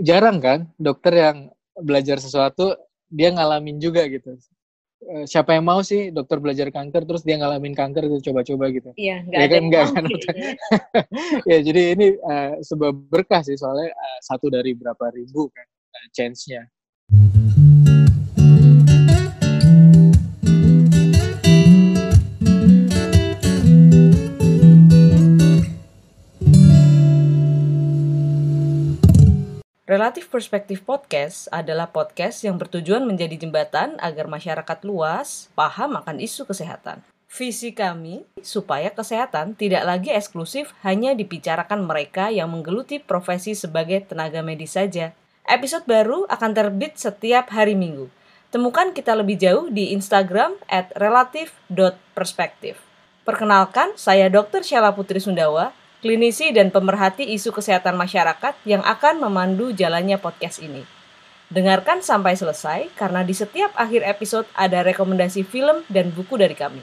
jarang 0.00 0.40
kan 0.40 0.66
dokter 0.80 1.12
yang 1.12 1.36
belajar 1.76 2.16
sesuatu 2.18 2.76
dia 3.12 3.30
ngalamin 3.30 3.76
juga 3.78 4.08
gitu. 4.08 4.36
Eh, 5.00 5.24
siapa 5.24 5.56
yang 5.56 5.64
mau 5.64 5.80
sih 5.80 6.12
dokter 6.12 6.36
belajar 6.36 6.68
kanker 6.68 7.08
terus 7.08 7.24
dia 7.24 7.40
ngalamin 7.40 7.72
kanker 7.72 8.04
itu 8.04 8.32
coba-coba 8.32 8.68
gitu. 8.68 8.90
Iya, 9.00 9.24
nggak 9.24 9.40
ya 9.40 9.46
ada 9.48 9.54
kan 9.56 9.62
enggak 9.64 9.86
kan? 9.92 10.04
iya. 10.04 10.52
ya 11.50 11.58
jadi 11.64 11.82
ini 11.96 12.06
eh, 12.20 12.52
sebuah 12.60 12.92
berkah 13.08 13.40
sih 13.40 13.56
soalnya 13.56 13.92
eh, 13.92 14.18
satu 14.20 14.52
dari 14.52 14.76
berapa 14.76 15.08
ribu 15.12 15.48
kan 15.52 15.64
eh, 15.68 16.06
chance-nya 16.12 16.68
Relatif 29.90 30.30
Perspektif 30.30 30.86
Podcast 30.86 31.50
adalah 31.50 31.90
podcast 31.90 32.46
yang 32.46 32.54
bertujuan 32.62 33.02
menjadi 33.02 33.34
jembatan 33.34 33.98
agar 33.98 34.30
masyarakat 34.30 34.86
luas 34.86 35.50
paham 35.58 35.98
akan 35.98 36.22
isu 36.22 36.46
kesehatan. 36.46 37.02
Visi 37.26 37.74
kami 37.74 38.22
supaya 38.38 38.94
kesehatan 38.94 39.58
tidak 39.58 39.82
lagi 39.82 40.14
eksklusif 40.14 40.70
hanya 40.86 41.10
dibicarakan 41.18 41.90
mereka 41.90 42.30
yang 42.30 42.54
menggeluti 42.54 43.02
profesi 43.02 43.58
sebagai 43.58 44.06
tenaga 44.06 44.46
medis 44.46 44.78
saja. 44.78 45.10
Episode 45.42 45.82
baru 45.90 46.22
akan 46.30 46.50
terbit 46.54 46.94
setiap 46.94 47.50
hari 47.50 47.74
Minggu. 47.74 48.06
Temukan 48.54 48.94
kita 48.94 49.18
lebih 49.18 49.42
jauh 49.42 49.74
di 49.74 49.90
Instagram 49.90 50.54
at 50.70 50.94
relatif.perspektif. 50.94 52.78
Perkenalkan, 53.26 53.98
saya 53.98 54.30
Dr. 54.30 54.62
Sheila 54.62 54.94
Putri 54.94 55.18
Sundawa, 55.18 55.74
klinisi 56.00 56.48
dan 56.48 56.72
pemerhati 56.72 57.28
isu 57.28 57.52
kesehatan 57.52 57.92
masyarakat 57.92 58.56
yang 58.64 58.80
akan 58.80 59.20
memandu 59.20 59.68
jalannya 59.76 60.16
podcast 60.16 60.64
ini. 60.64 60.88
Dengarkan 61.52 62.00
sampai 62.00 62.40
selesai 62.40 62.88
karena 62.96 63.20
di 63.20 63.36
setiap 63.36 63.76
akhir 63.76 64.08
episode 64.08 64.48
ada 64.56 64.80
rekomendasi 64.80 65.44
film 65.44 65.84
dan 65.92 66.08
buku 66.08 66.40
dari 66.40 66.56
kami. 66.56 66.80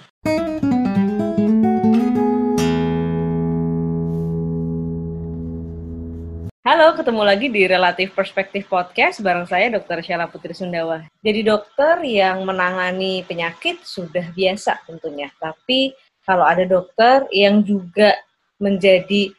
Halo, 6.67 6.93
ketemu 6.93 7.23
lagi 7.23 7.47
di 7.47 7.63
Relatif 7.63 8.13
Perspektif 8.13 8.69
Podcast 8.69 9.23
bareng 9.23 9.47
saya 9.47 9.71
Dr. 9.71 10.03
Sheila 10.03 10.27
Putri 10.29 10.53
Sundawa. 10.53 11.09
Jadi 11.25 11.41
dokter 11.41 12.03
yang 12.05 12.45
menangani 12.45 13.25
penyakit 13.25 13.81
sudah 13.81 14.29
biasa 14.35 14.83
tentunya, 14.85 15.31
tapi 15.39 15.95
kalau 16.27 16.43
ada 16.43 16.67
dokter 16.67 17.23
yang 17.31 17.63
juga 17.63 18.19
menjadi 18.57 19.33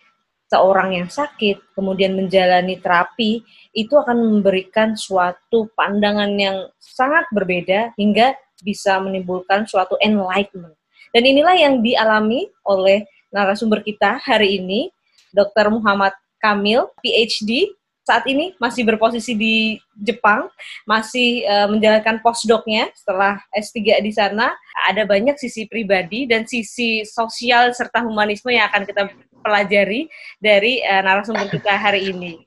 seorang 0.48 0.96
yang 0.96 1.08
sakit, 1.12 1.76
kemudian 1.76 2.16
menjalani 2.16 2.80
terapi, 2.80 3.44
itu 3.76 3.94
akan 3.94 4.16
memberikan 4.16 4.96
suatu 4.96 5.68
pandangan 5.76 6.32
yang 6.40 6.72
sangat 6.80 7.28
berbeda 7.30 7.92
hingga 8.00 8.32
bisa 8.64 8.96
menimbulkan 8.98 9.68
suatu 9.68 9.94
enlightenment. 10.00 10.74
Dan 11.12 11.24
inilah 11.24 11.56
yang 11.56 11.84
dialami 11.84 12.48
oleh 12.64 13.04
narasumber 13.32 13.84
kita 13.84 14.20
hari 14.24 14.60
ini, 14.60 14.88
Dr. 15.36 15.68
Muhammad 15.68 16.16
Kamil, 16.40 16.88
PhD, 17.04 17.68
saat 18.08 18.24
ini 18.24 18.56
masih 18.56 18.88
berposisi 18.88 19.36
di 19.36 19.76
Jepang, 20.00 20.48
masih 20.88 21.44
uh, 21.44 21.68
menjalankan 21.68 22.24
postdoc-nya 22.24 22.88
setelah 22.96 23.36
S3 23.52 24.00
di 24.00 24.12
sana. 24.16 24.56
Ada 24.88 25.04
banyak 25.04 25.36
sisi 25.36 25.68
pribadi 25.68 26.24
dan 26.24 26.48
sisi 26.48 27.04
sosial 27.04 27.76
serta 27.76 28.00
humanisme 28.00 28.48
yang 28.48 28.64
akan 28.72 28.88
kita 28.88 29.12
pelajari 29.44 30.08
dari 30.40 30.80
uh, 30.80 31.04
narasumber 31.04 31.52
kita 31.52 31.76
hari 31.76 32.08
ini. 32.08 32.40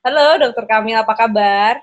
Halo, 0.00 0.40
Dokter 0.40 0.64
Kamil, 0.64 0.96
apa 0.96 1.12
kabar? 1.12 1.76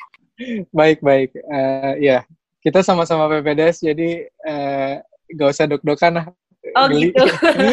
baik 0.73 1.05
baik 1.05 1.37
Eh, 1.37 1.93
ya 2.01 2.25
kita 2.65 2.81
sama-sama 2.81 3.29
PPDS 3.29 3.85
jadi 3.85 4.25
eh, 4.25 4.93
gak 5.37 5.49
usah 5.53 5.69
dok-dokan 5.69 6.11
lah 6.17 6.25
Oh 6.77 6.85
Geli. 6.87 7.09
gitu. 7.09 7.25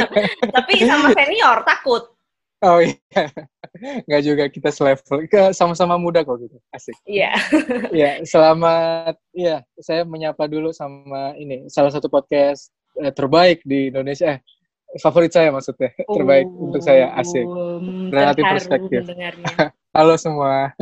Tapi 0.57 0.73
sama 0.89 1.13
senior 1.13 1.61
takut. 1.63 2.18
Oh 2.63 2.79
iya. 2.83 2.97
Nggak 4.09 4.23
juga 4.25 4.45
kita 4.51 4.71
selevel. 4.73 5.29
Ke 5.31 5.53
sama-sama 5.53 5.95
muda 5.97 6.23
kok 6.23 6.39
gitu. 6.41 6.59
Asik. 6.71 6.97
Iya. 7.05 7.33
ya 8.01 8.11
selamat. 8.25 9.15
Ya 9.31 9.63
saya 9.79 10.03
menyapa 10.03 10.49
dulu 10.51 10.75
sama 10.75 11.35
ini 11.37 11.71
salah 11.71 11.93
satu 11.93 12.11
podcast 12.11 12.71
eh, 12.99 13.13
terbaik 13.13 13.63
di 13.63 13.91
Indonesia. 13.91 14.39
Eh, 14.89 15.01
favorit 15.01 15.31
saya 15.31 15.53
maksudnya 15.53 15.93
terbaik 16.17 16.49
untuk 16.49 16.83
saya. 16.83 17.15
Asik. 17.15 17.45
Um, 17.47 18.11
Relatif 18.11 18.43
perspektif. 18.43 19.01
halo 19.95 20.15
semua. 20.19 20.73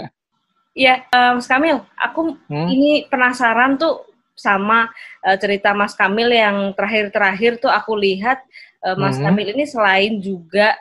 Iya, 0.76 1.09
eh, 1.09 1.32
Mas 1.32 1.48
Kamil, 1.48 1.81
aku 1.97 2.36
Hmm? 2.53 2.69
ini 2.69 3.09
penasaran 3.09 3.81
tuh 3.81 4.04
sama 4.36 4.92
eh, 5.25 5.36
cerita 5.41 5.72
Mas 5.72 5.97
Kamil 5.97 6.28
yang 6.28 6.76
terakhir-terakhir 6.76 7.65
tuh 7.65 7.72
aku 7.72 7.97
lihat 7.97 8.44
eh, 8.84 8.97
Mas 8.97 9.16
Hmm. 9.16 9.32
Kamil 9.32 9.56
ini 9.56 9.65
selain 9.65 10.20
juga 10.20 10.76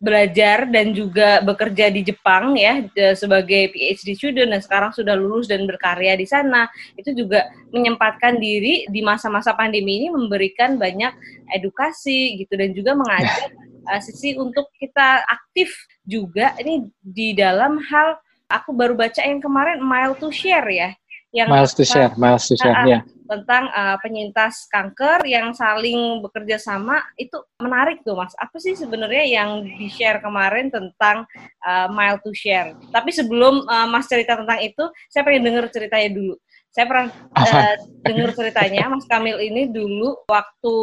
belajar 0.00 0.64
dan 0.66 0.96
juga 0.96 1.44
bekerja 1.44 1.92
di 1.92 2.00
Jepang 2.02 2.56
ya 2.56 2.82
eh, 2.82 3.14
sebagai 3.14 3.70
PhD 3.70 4.16
student 4.16 4.50
dan 4.50 4.60
sekarang 4.64 4.90
sudah 4.96 5.14
lulus 5.14 5.46
dan 5.46 5.68
berkarya 5.68 6.16
di 6.16 6.24
sana. 6.26 6.66
Itu 6.96 7.12
juga 7.12 7.46
menyempatkan 7.70 8.40
diri 8.40 8.88
di 8.88 9.00
masa-masa 9.04 9.52
pandemi 9.52 10.00
ini 10.02 10.08
memberikan 10.08 10.80
banyak 10.80 11.12
edukasi 11.52 12.40
gitu 12.40 12.56
dan 12.56 12.72
juga 12.72 12.96
mengajak 12.96 13.52
eh, 13.86 14.00
sisi 14.02 14.34
untuk 14.40 14.72
kita 14.80 15.22
aktif 15.28 15.70
juga 16.08 16.56
ini 16.58 16.88
di 16.98 17.36
dalam 17.36 17.78
hal 17.78 18.18
aku 18.50 18.74
baru 18.74 18.98
baca 18.98 19.22
yang 19.22 19.38
kemarin 19.38 19.78
mile 19.78 20.18
to 20.18 20.32
share 20.34 20.66
ya 20.66 20.90
yang 21.30 21.48
miles 21.48 21.74
to 21.74 21.86
share 21.86 22.10
miles 22.18 22.46
to 22.50 22.58
share 22.58 22.74
Ah, 22.74 22.82
ah. 22.82 22.86
ya 22.86 23.00
tentang 23.30 23.70
uh, 23.70 23.94
penyintas 24.02 24.66
kanker 24.66 25.22
yang 25.22 25.54
saling 25.54 26.18
bekerja 26.18 26.58
sama 26.58 26.98
itu 27.14 27.38
menarik 27.62 28.02
tuh 28.02 28.18
mas. 28.18 28.34
Apa 28.34 28.58
sih 28.58 28.74
sebenarnya 28.74 29.22
yang 29.22 29.62
di 29.62 29.86
share 29.86 30.18
kemarin 30.18 30.66
tentang 30.66 31.22
uh, 31.62 31.86
mile 31.94 32.18
to 32.26 32.34
share? 32.34 32.74
Tapi 32.90 33.14
sebelum 33.14 33.62
uh, 33.70 33.86
mas 33.86 34.10
cerita 34.10 34.34
tentang 34.34 34.58
itu, 34.58 34.82
saya 35.06 35.22
pengen 35.22 35.46
dengar 35.46 35.70
ceritanya 35.70 36.10
dulu. 36.10 36.34
Saya 36.74 36.86
pernah 36.90 37.06
uh, 37.38 37.74
dengar 38.02 38.30
ceritanya 38.34 38.90
mas 38.90 39.06
Kamil 39.06 39.38
ini 39.38 39.70
dulu 39.70 40.18
waktu 40.26 40.76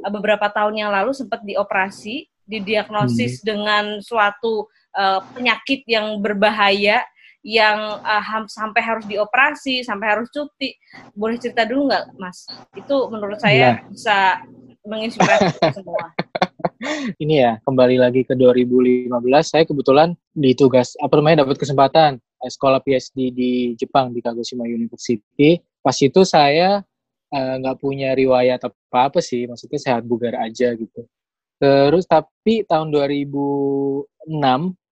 uh, 0.00 0.10
beberapa 0.10 0.48
tahun 0.48 0.80
yang 0.80 0.88
lalu 0.88 1.12
sempat 1.12 1.44
dioperasi, 1.44 2.32
didiagnosis 2.48 3.44
dengan 3.44 4.00
suatu 4.00 4.72
uh, 4.96 5.20
penyakit 5.36 5.84
yang 5.84 6.16
berbahaya 6.24 7.04
yang 7.44 8.00
uh, 8.00 8.24
ham- 8.24 8.48
sampai 8.48 8.80
harus 8.80 9.04
dioperasi, 9.04 9.84
sampai 9.84 10.16
harus 10.16 10.32
cuti. 10.32 10.72
Boleh 11.12 11.36
cerita 11.36 11.68
dulu 11.68 11.92
nggak, 11.92 12.16
Mas? 12.16 12.48
Itu 12.72 13.12
menurut 13.12 13.36
saya 13.36 13.84
bisa 13.84 14.40
menginspirasi 14.84 15.60
semua. 15.76 16.12
ini 17.16 17.40
ya 17.40 17.56
kembali 17.64 17.96
lagi 17.96 18.28
ke 18.28 18.36
2015 18.36 19.08
saya 19.40 19.64
kebetulan 19.64 20.12
ditugas 20.36 20.92
apa 21.00 21.16
namanya 21.16 21.46
dapat 21.46 21.56
kesempatan 21.56 22.20
eh, 22.20 22.50
sekolah 22.52 22.84
PhD 22.84 23.32
di 23.32 23.52
Jepang 23.80 24.12
di 24.12 24.20
Kagoshima 24.20 24.68
University 24.68 25.56
pas 25.80 25.96
itu 25.96 26.20
saya 26.28 26.84
eh, 27.32 27.54
nggak 27.60 27.80
punya 27.80 28.12
riwayat 28.12 28.60
apa 28.68 29.08
apa 29.08 29.20
sih 29.24 29.48
maksudnya 29.48 29.80
sehat 29.80 30.04
bugar 30.04 30.36
aja 30.36 30.76
gitu 30.76 31.08
terus 31.56 32.04
tapi 32.04 32.68
tahun 32.68 32.92
2006 32.92 34.28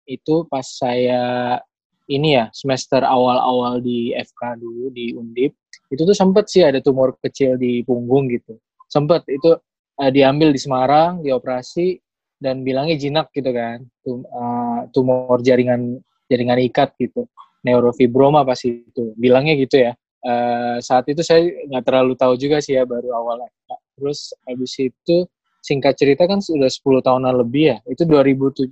itu 0.08 0.34
pas 0.48 0.64
saya 0.64 1.22
ini 2.10 2.38
ya 2.38 2.50
semester 2.50 3.04
awal-awal 3.04 3.78
di 3.78 4.10
FK 4.16 4.58
dulu 4.58 4.90
di 4.90 5.14
Undip 5.14 5.54
itu 5.92 6.02
tuh 6.02 6.16
sempet 6.16 6.48
sih 6.48 6.64
ada 6.64 6.80
tumor 6.80 7.14
kecil 7.20 7.60
di 7.60 7.84
punggung 7.84 8.26
gitu 8.32 8.56
sempet 8.88 9.24
itu 9.28 9.56
eh, 10.00 10.10
diambil 10.12 10.50
di 10.50 10.60
Semarang, 10.60 11.20
dioperasi 11.20 11.96
dan 12.42 12.66
bilangnya 12.66 12.96
jinak 12.98 13.30
gitu 13.30 13.50
kan, 13.54 13.84
Tum- 14.02 14.26
eh, 14.26 14.80
tumor 14.90 15.38
jaringan 15.40 16.00
jaringan 16.26 16.58
ikat 16.68 16.96
gitu, 16.96 17.28
neurofibroma 17.62 18.42
pasti 18.42 18.82
itu, 18.88 19.12
bilangnya 19.14 19.54
gitu 19.60 19.76
ya. 19.78 19.92
Eh, 20.22 20.76
saat 20.78 21.06
itu 21.10 21.20
saya 21.26 21.42
nggak 21.42 21.84
terlalu 21.84 22.14
tahu 22.14 22.34
juga 22.38 22.62
sih 22.62 22.78
ya 22.78 22.86
baru 22.86 23.10
awal 23.14 23.42
Terus 23.98 24.30
habis 24.46 24.72
itu 24.78 25.26
singkat 25.62 25.94
cerita 25.98 26.26
kan 26.26 26.38
sudah 26.42 26.70
10 26.70 27.02
tahunan 27.04 27.34
lebih 27.42 27.74
ya. 27.74 27.78
Itu 27.86 28.06
2007 28.08 28.70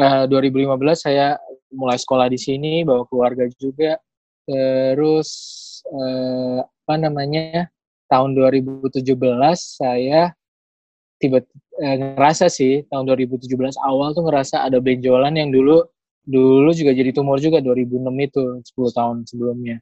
eh, 0.00 0.24
2015 0.28 1.04
saya 1.04 1.36
mulai 1.74 1.98
sekolah 1.98 2.26
di 2.30 2.38
sini 2.38 2.82
bawa 2.86 3.06
keluarga 3.06 3.46
juga. 3.58 3.98
Terus 4.44 5.28
eh, 5.86 6.60
apa 6.62 6.94
namanya? 6.98 7.70
tahun 8.10 8.34
2017 8.34 9.06
saya 9.54 10.34
tiba 11.22 11.38
eh, 11.78 11.96
ngerasa 12.18 12.50
sih 12.50 12.82
tahun 12.90 13.06
2017 13.06 13.54
awal 13.86 14.10
tuh 14.18 14.26
ngerasa 14.26 14.66
ada 14.66 14.82
benjolan 14.82 15.38
yang 15.38 15.54
dulu 15.54 15.86
dulu 16.26 16.74
juga 16.74 16.90
jadi 16.90 17.14
tumor 17.14 17.38
juga 17.38 17.62
2006 17.62 18.02
itu 18.26 18.42
10 18.66 18.98
tahun 18.98 19.16
sebelumnya 19.30 19.78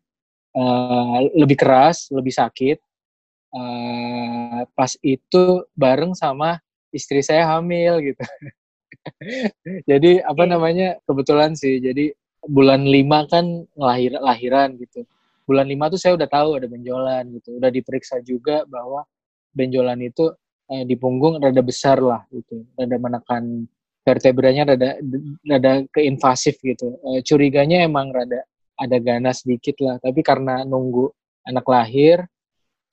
Eh, 0.58 1.18
lebih 1.40 1.56
keras 1.60 2.12
lebih 2.12 2.32
sakit 2.36 2.76
Eh, 3.48 4.60
pas 4.76 4.92
itu 5.00 5.64
bareng 5.72 6.12
sama 6.12 6.60
istri 6.92 7.24
saya 7.24 7.48
hamil 7.56 7.96
gitu 8.04 8.20
jadi 9.90 10.22
apa 10.24 10.42
Oke. 10.44 10.50
namanya 10.50 10.88
kebetulan 11.04 11.56
sih 11.56 11.80
jadi 11.80 12.12
bulan 12.44 12.86
lima 12.86 13.26
kan 13.26 13.66
lahir 13.74 14.14
lahiran 14.16 14.78
gitu. 14.78 15.04
Bulan 15.48 15.66
lima 15.66 15.88
tuh 15.88 15.96
saya 15.96 16.12
udah 16.14 16.28
tahu 16.28 16.60
ada 16.60 16.68
benjolan 16.68 17.24
gitu. 17.40 17.56
Udah 17.56 17.72
diperiksa 17.72 18.20
juga 18.20 18.68
bahwa 18.68 19.02
benjolan 19.56 19.98
itu 20.04 20.28
eh, 20.70 20.84
di 20.84 20.94
punggung 20.94 21.40
rada 21.40 21.62
besar 21.64 21.98
lah 21.98 22.22
gitu. 22.30 22.62
Rada 22.76 22.96
menekan 23.00 23.64
vertebranya 24.04 24.76
rada 24.76 25.00
rada 25.44 25.72
keinvasif 25.90 26.60
gitu. 26.60 27.00
Eh, 27.12 27.20
curiganya 27.24 27.82
emang 27.84 28.12
rada 28.12 28.44
ada 28.78 28.96
ganas 29.00 29.42
sedikit 29.42 29.80
lah. 29.80 29.96
Tapi 29.98 30.20
karena 30.20 30.62
nunggu 30.68 31.10
anak 31.48 31.64
lahir 31.64 32.28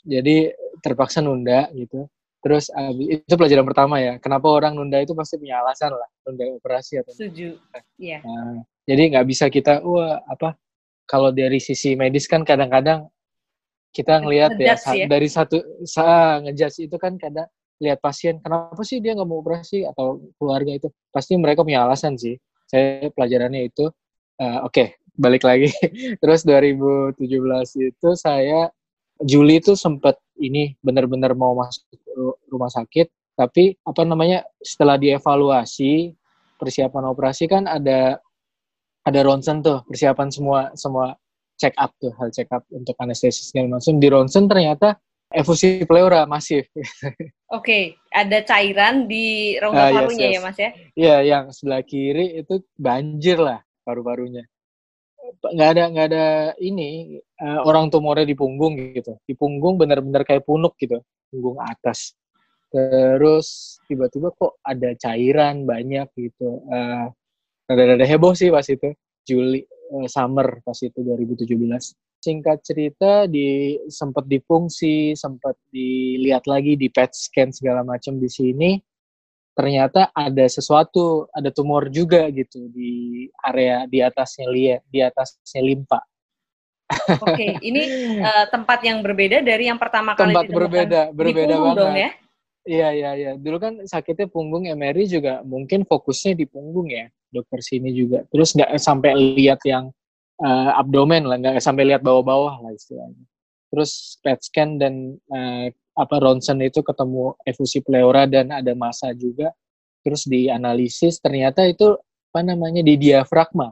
jadi 0.05 0.53
terpaksa 0.79 1.19
nunda 1.19 1.67
gitu 1.75 2.07
terus 2.45 2.69
itu 3.01 3.33
pelajaran 3.33 3.65
pertama 3.65 3.97
ya 3.97 4.21
kenapa 4.21 4.45
orang 4.53 4.77
nunda 4.77 5.01
itu 5.01 5.17
pasti 5.17 5.41
punya 5.41 5.65
alasan 5.65 5.97
lah 5.97 6.05
nunda 6.29 6.45
operasi 6.53 7.01
atau 7.01 7.09
setuju. 7.17 7.57
iya. 7.97 8.21
Nah, 8.21 8.61
jadi 8.85 9.17
nggak 9.17 9.25
bisa 9.25 9.49
kita 9.49 9.81
wah 9.81 10.21
apa 10.29 10.53
kalau 11.09 11.33
dari 11.33 11.57
sisi 11.57 11.97
medis 11.97 12.29
kan 12.29 12.45
kadang-kadang 12.45 13.09
kita 13.89 14.21
ngelihat 14.21 14.61
ya, 14.61 14.77
ya. 14.77 15.09
dari 15.09 15.25
satu 15.25 15.57
sa 15.89 16.37
ngejudge 16.45 16.85
itu 16.85 16.97
kan 17.01 17.17
kadang 17.17 17.49
lihat 17.81 17.97
pasien 17.97 18.37
kenapa 18.37 18.77
sih 18.85 19.01
dia 19.01 19.17
nggak 19.17 19.25
mau 19.25 19.41
operasi 19.41 19.81
atau 19.89 20.21
keluarga 20.37 20.77
itu 20.77 20.87
pasti 21.09 21.33
mereka 21.41 21.65
punya 21.65 21.81
alasan 21.81 22.13
sih. 22.13 22.37
Saya 22.69 23.09
pelajarannya 23.09 23.73
itu 23.73 23.89
uh, 24.37 24.69
oke 24.69 24.69
okay, 24.69 24.87
balik 25.17 25.41
lagi. 25.41 25.73
Terus 26.21 26.45
2017 26.45 27.25
itu 27.89 28.09
saya 28.13 28.69
Juli 29.23 29.63
itu 29.63 29.73
sempat 29.79 30.19
ini 30.37 30.75
benar-benar 30.83 31.31
mau 31.33 31.55
masuk 31.55 31.87
rumah 32.49 32.71
sakit 32.71 33.35
tapi 33.35 33.75
apa 33.83 34.01
namanya 34.07 34.47
setelah 34.63 34.95
dievaluasi 34.95 36.15
persiapan 36.55 37.11
operasi 37.11 37.51
kan 37.51 37.67
ada 37.67 38.17
ada 39.05 39.19
ronsen 39.21 39.59
tuh 39.59 39.83
persiapan 39.85 40.31
semua 40.31 40.71
semua 40.73 41.13
check 41.59 41.75
up 41.75 41.91
tuh 41.99 42.15
hal 42.15 42.31
check 42.31 42.47
up 42.55 42.63
untuk 42.71 42.95
anestesis 43.03 43.51
segala 43.51 43.77
macam 43.77 43.99
di 43.99 44.07
ronsen 44.07 44.47
ternyata 44.47 44.95
efusi 45.35 45.83
pleura 45.83 46.23
masif. 46.23 46.69
Oke, 46.75 47.27
okay, 47.51 47.83
ada 48.13 48.39
cairan 48.45 49.09
di 49.09 49.57
rongga 49.59 49.83
uh, 49.83 49.91
parunya 49.91 50.27
yes, 50.27 50.31
yes. 50.31 50.35
ya 50.35 50.39
mas 50.39 50.57
ya? 50.57 50.69
Iya, 50.95 51.15
yang 51.27 51.43
sebelah 51.51 51.81
kiri 51.83 52.39
itu 52.39 52.63
banjir 52.79 53.37
lah 53.41 53.59
paru-parunya 53.83 54.47
nggak 55.41 55.69
ada 55.77 55.83
nggak 55.89 56.05
ada 56.11 56.25
ini 56.61 57.17
uh, 57.41 57.65
orang 57.65 57.89
tumornya 57.89 58.25
di 58.25 58.37
punggung 58.37 58.77
gitu 58.93 59.17
di 59.25 59.33
punggung 59.33 59.77
benar-benar 59.77 60.25
kayak 60.25 60.45
punuk 60.45 60.77
gitu 60.77 61.01
punggung 61.35 61.59
atas. 61.59 62.15
Terus 62.71 63.79
tiba-tiba 63.91 64.31
kok 64.31 64.63
ada 64.63 64.95
cairan 64.95 65.67
banyak 65.67 66.07
gitu. 66.15 66.63
Uh, 66.71 67.11
rada-rada 67.67 68.07
heboh 68.07 68.31
sih 68.31 68.47
pas 68.47 68.63
itu. 68.63 68.95
Juli 69.27 69.67
uh, 69.91 70.07
summer 70.07 70.63
pas 70.63 70.77
itu 70.79 71.03
2017 71.03 71.51
singkat 72.25 72.65
cerita 72.65 73.29
di 73.29 73.77
sempat 73.85 74.25
difungsi 74.25 75.13
sempat 75.13 75.53
dilihat 75.69 76.49
lagi 76.49 76.73
di 76.73 76.89
PET 76.89 77.13
scan 77.13 77.53
segala 77.53 77.85
macam 77.85 78.17
di 78.17 78.25
sini. 78.25 78.81
Ternyata 79.55 80.11
ada 80.11 80.51
sesuatu, 80.51 81.31
ada 81.31 81.47
tumor 81.53 81.87
juga 81.87 82.27
gitu 82.33 82.67
di 82.73 83.23
area 83.45 83.87
di 83.87 84.03
atasnya 84.03 84.51
lia, 84.51 84.77
di 84.83 84.99
atasnya 84.99 85.63
limpa. 85.63 86.01
Oke, 86.85 87.33
okay, 87.33 87.51
ini 87.65 87.81
uh, 88.21 88.45
tempat 88.53 88.79
yang 88.85 89.01
berbeda 89.01 89.41
dari 89.41 89.65
yang 89.65 89.81
pertama 89.81 90.13
kali 90.13 90.33
tempat 90.33 90.45
berbeda, 90.53 91.01
berbeda 91.11 91.55
banget. 91.57 91.77
Dong, 91.81 91.95
ya? 91.97 92.11
Iya, 92.65 92.87
iya, 92.93 93.11
iya. 93.17 93.31
Dulu 93.37 93.57
kan 93.57 93.73
sakitnya 93.85 94.29
punggung 94.29 94.69
MRI 94.69 95.05
juga 95.09 95.41
mungkin 95.41 95.85
fokusnya 95.85 96.37
di 96.37 96.45
punggung 96.45 96.89
ya, 96.93 97.09
dokter 97.33 97.61
sini 97.61 97.89
juga. 97.93 98.21
Terus 98.29 98.53
nggak 98.53 98.77
sampai 98.77 99.17
lihat 99.17 99.61
yang 99.65 99.89
uh, 100.41 100.77
abdomen 100.77 101.25
lah, 101.25 101.37
nggak 101.41 101.61
sampai 101.61 101.89
lihat 101.89 102.05
bawah-bawah 102.05 102.61
lah 102.61 102.71
istilahnya. 102.73 103.25
Terus 103.73 104.21
PET 104.21 104.39
scan 104.45 104.69
dan 104.77 105.17
uh, 105.33 105.69
apa 105.95 106.15
ronsen 106.19 106.59
itu 106.59 106.83
ketemu 106.83 107.33
efusi 107.47 107.79
pleura 107.79 108.27
dan 108.27 108.51
ada 108.51 108.75
massa 108.75 109.15
juga 109.15 109.55
terus 110.03 110.27
dianalisis 110.27 111.23
ternyata 111.23 111.63
itu 111.65 111.95
apa 112.29 112.43
namanya 112.43 112.83
di 112.83 112.99
diafragma 112.99 113.71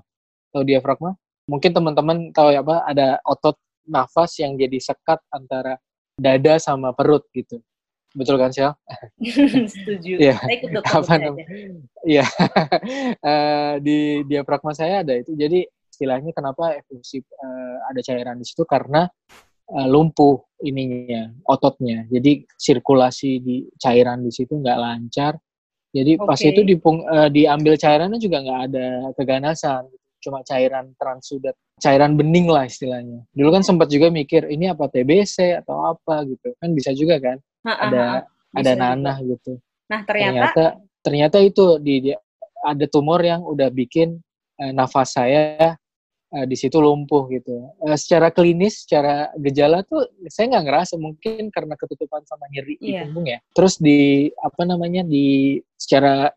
tahu 0.56 0.64
diafragma 0.64 1.14
mungkin 1.50 1.72
teman-teman 1.76 2.18
tahu 2.32 2.56
ya 2.56 2.64
apa 2.64 2.88
ada 2.88 3.08
otot 3.28 3.60
nafas 3.84 4.40
yang 4.40 4.56
jadi 4.56 4.80
sekat 4.80 5.20
antara 5.28 5.76
dada 6.16 6.56
sama 6.62 6.96
perut 6.96 7.28
gitu 7.36 7.60
betul 8.14 8.38
kan 8.38 8.54
Syal? 8.54 8.78
Setuju. 9.74 10.22
ya. 10.22 10.38
apa? 10.38 11.34
Iya. 12.06 12.26
uh, 13.26 13.74
di 13.86 14.22
diafragma 14.30 14.70
saya 14.78 15.02
ada 15.02 15.18
itu. 15.18 15.34
Jadi 15.34 15.66
istilahnya 15.94 16.30
kenapa 16.34 16.78
efusi 16.78 17.22
uh, 17.22 17.78
ada 17.90 18.02
cairan 18.02 18.38
di 18.42 18.46
situ 18.46 18.66
karena 18.66 19.06
uh, 19.70 19.88
lumpuh 19.90 20.42
ininya 20.66 21.30
ototnya 21.46 22.10
jadi 22.10 22.42
sirkulasi 22.58 23.32
di 23.46 23.70
cairan 23.78 24.26
di 24.26 24.34
situ 24.34 24.58
nggak 24.58 24.80
lancar 24.82 25.38
jadi 25.94 26.18
okay. 26.18 26.26
pas 26.26 26.42
itu 26.42 26.62
dipung, 26.66 27.06
uh, 27.06 27.30
diambil 27.30 27.78
cairannya 27.78 28.18
juga 28.18 28.42
nggak 28.42 28.62
ada 28.74 28.88
keganasan 29.14 29.86
cuma 30.24 30.40
cairan 30.48 30.96
transudat 30.96 31.54
cairan 31.84 32.16
bening 32.16 32.48
lah 32.48 32.64
istilahnya 32.64 33.28
dulu 33.36 33.60
kan 33.60 33.64
sempat 33.68 33.92
juga 33.92 34.08
mikir 34.08 34.48
ini 34.48 34.72
apa 34.72 34.88
TBC 34.88 35.60
atau 35.60 35.92
apa 35.92 36.24
gitu 36.24 36.56
kan 36.58 36.72
bisa 36.72 36.96
juga 36.96 37.20
kan 37.20 37.38
ha, 37.68 37.72
ada 37.92 38.04
ha, 38.24 38.58
ada 38.58 38.72
nanah 38.80 39.18
juga. 39.20 39.36
gitu 39.36 39.54
nah 39.92 40.00
ternyata 40.08 40.32
ternyata 40.32 40.64
ternyata 41.04 41.38
itu 41.44 41.66
di, 41.84 41.96
di 42.10 42.12
ada 42.64 42.86
tumor 42.88 43.20
yang 43.20 43.44
udah 43.44 43.68
bikin 43.68 44.24
uh, 44.64 44.72
nafas 44.72 45.20
saya 45.20 45.76
uh, 46.34 46.46
di 46.48 46.56
situ 46.56 46.80
lumpuh 46.80 47.28
gitu. 47.30 47.70
Uh, 47.84 48.00
secara 48.00 48.32
klinis, 48.32 48.88
secara 48.88 49.30
gejala 49.38 49.84
tuh 49.84 50.08
saya 50.32 50.56
nggak 50.56 50.66
ngerasa 50.66 50.96
mungkin 50.98 51.52
karena 51.52 51.76
ketutupan 51.76 52.24
sama 52.24 52.48
nyeri 52.50 52.80
yeah. 52.80 52.82
di 52.82 52.88
iya. 52.90 53.02
punggung 53.06 53.28
ya. 53.28 53.40
Terus 53.54 53.74
di 53.78 54.32
apa 54.40 54.62
namanya 54.64 55.04
di 55.04 55.60
secara 55.76 56.32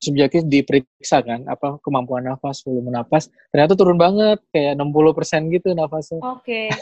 subjektif 0.00 0.48
diperiksa 0.48 1.20
kan 1.20 1.44
apa 1.44 1.76
kemampuan 1.84 2.24
nafas, 2.24 2.64
volume 2.64 2.88
nafas, 2.88 3.28
ternyata 3.52 3.76
turun 3.76 4.00
banget 4.00 4.40
kayak 4.48 4.80
60% 4.80 5.54
gitu 5.54 5.68
nafasnya. 5.76 6.20
Oke. 6.24 6.66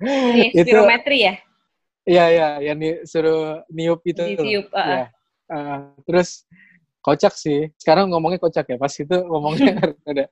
Okay. 0.00 0.56
itu 0.56 0.64
spirometri 0.64 1.28
ya? 1.28 1.34
Iya, 2.08 2.24
iya, 2.32 2.48
yang 2.72 2.78
suruh 3.04 3.60
niup 3.68 4.00
itu. 4.08 4.24
Di 4.24 4.36
tiup, 4.40 4.72
uh, 4.72 4.80
ya. 4.80 5.04
uh, 5.52 5.92
terus 6.08 6.48
kocak 7.04 7.36
sih. 7.36 7.68
Sekarang 7.76 8.08
ngomongnya 8.08 8.40
kocak 8.40 8.66
ya. 8.66 8.76
Pas 8.80 8.92
itu 8.96 9.16
ngomongnya 9.28 9.76
ada 10.10 10.24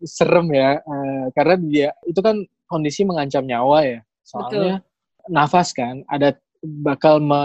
serem 0.00 0.48
ya. 0.50 0.80
Uh, 0.82 1.28
karena 1.36 1.54
dia 1.60 1.88
itu 2.08 2.20
kan 2.24 2.40
kondisi 2.64 3.04
mengancam 3.04 3.44
nyawa 3.44 3.84
ya. 3.84 4.00
Soalnya 4.24 4.80
Betul. 4.80 5.28
nafas 5.28 5.68
kan 5.76 6.00
ada 6.08 6.34
bakal 6.62 7.18
me, 7.18 7.42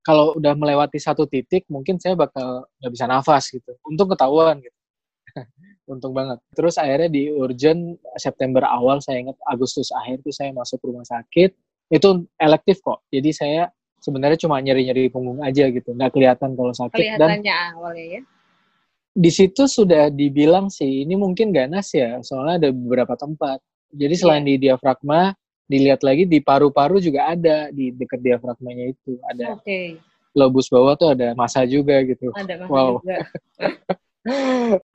kalau 0.00 0.32
udah 0.40 0.56
melewati 0.56 0.96
satu 0.96 1.28
titik 1.28 1.68
mungkin 1.68 2.00
saya 2.00 2.16
bakal 2.16 2.64
nggak 2.80 2.92
bisa 2.96 3.04
nafas 3.04 3.52
gitu. 3.52 3.76
Untung 3.84 4.08
ketahuan 4.08 4.58
gitu. 4.64 4.78
Untung 5.92 6.16
banget. 6.16 6.40
Terus 6.56 6.80
akhirnya 6.80 7.12
di 7.12 7.28
urgent 7.28 8.00
September 8.16 8.64
awal 8.64 9.04
saya 9.04 9.20
ingat 9.20 9.36
Agustus 9.44 9.92
akhir 9.92 10.24
itu 10.24 10.32
saya 10.32 10.50
masuk 10.56 10.80
rumah 10.80 11.04
sakit. 11.04 11.52
Itu 11.92 12.24
elektif 12.40 12.80
kok. 12.80 13.04
Jadi 13.12 13.30
saya 13.36 13.68
sebenarnya 14.00 14.38
cuma 14.44 14.60
nyeri-nyeri 14.60 15.08
punggung 15.08 15.40
aja 15.40 15.68
gitu, 15.68 15.96
nggak 15.96 16.12
kelihatan 16.12 16.52
kalau 16.56 16.72
sakit. 16.72 16.96
Kelihatannya 16.96 17.44
dan 17.44 17.72
awalnya 17.76 18.06
ya. 18.20 18.20
Di 19.14 19.30
situ 19.30 19.64
sudah 19.64 20.10
dibilang 20.10 20.68
sih 20.68 21.06
ini 21.06 21.14
mungkin 21.16 21.54
ganas 21.54 21.92
ya, 21.96 22.20
soalnya 22.20 22.68
ada 22.68 22.70
beberapa 22.74 23.16
tempat. 23.16 23.62
Jadi 23.94 24.14
selain 24.18 24.42
yeah. 24.42 24.50
di 24.50 24.54
diafragma, 24.68 25.32
dilihat 25.64 26.04
lagi 26.04 26.28
di 26.28 26.40
paru-paru 26.44 27.00
juga 27.00 27.32
ada 27.32 27.72
di 27.72 27.90
dekat 27.92 28.20
diafragmanya 28.20 28.92
itu 28.92 29.16
ada. 29.28 29.56
Okay. 29.60 29.96
Lobus 30.34 30.66
bawah 30.66 30.98
tuh 30.98 31.14
ada 31.14 31.30
masa 31.38 31.62
juga 31.62 32.02
gitu. 32.02 32.34
Ada 32.34 32.66
masa 32.66 32.70
wow. 32.70 32.98
juga. 33.00 33.18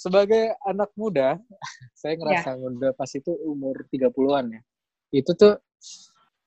sebagai 0.00 0.56
anak 0.64 0.88
muda, 0.96 1.36
saya 2.00 2.16
ngerasa 2.16 2.56
yeah. 2.56 2.58
muda 2.58 2.88
pas 2.96 3.10
itu 3.12 3.28
umur 3.44 3.84
30-an 3.92 4.56
ya. 4.56 4.60
Itu 5.12 5.36
tuh 5.36 5.60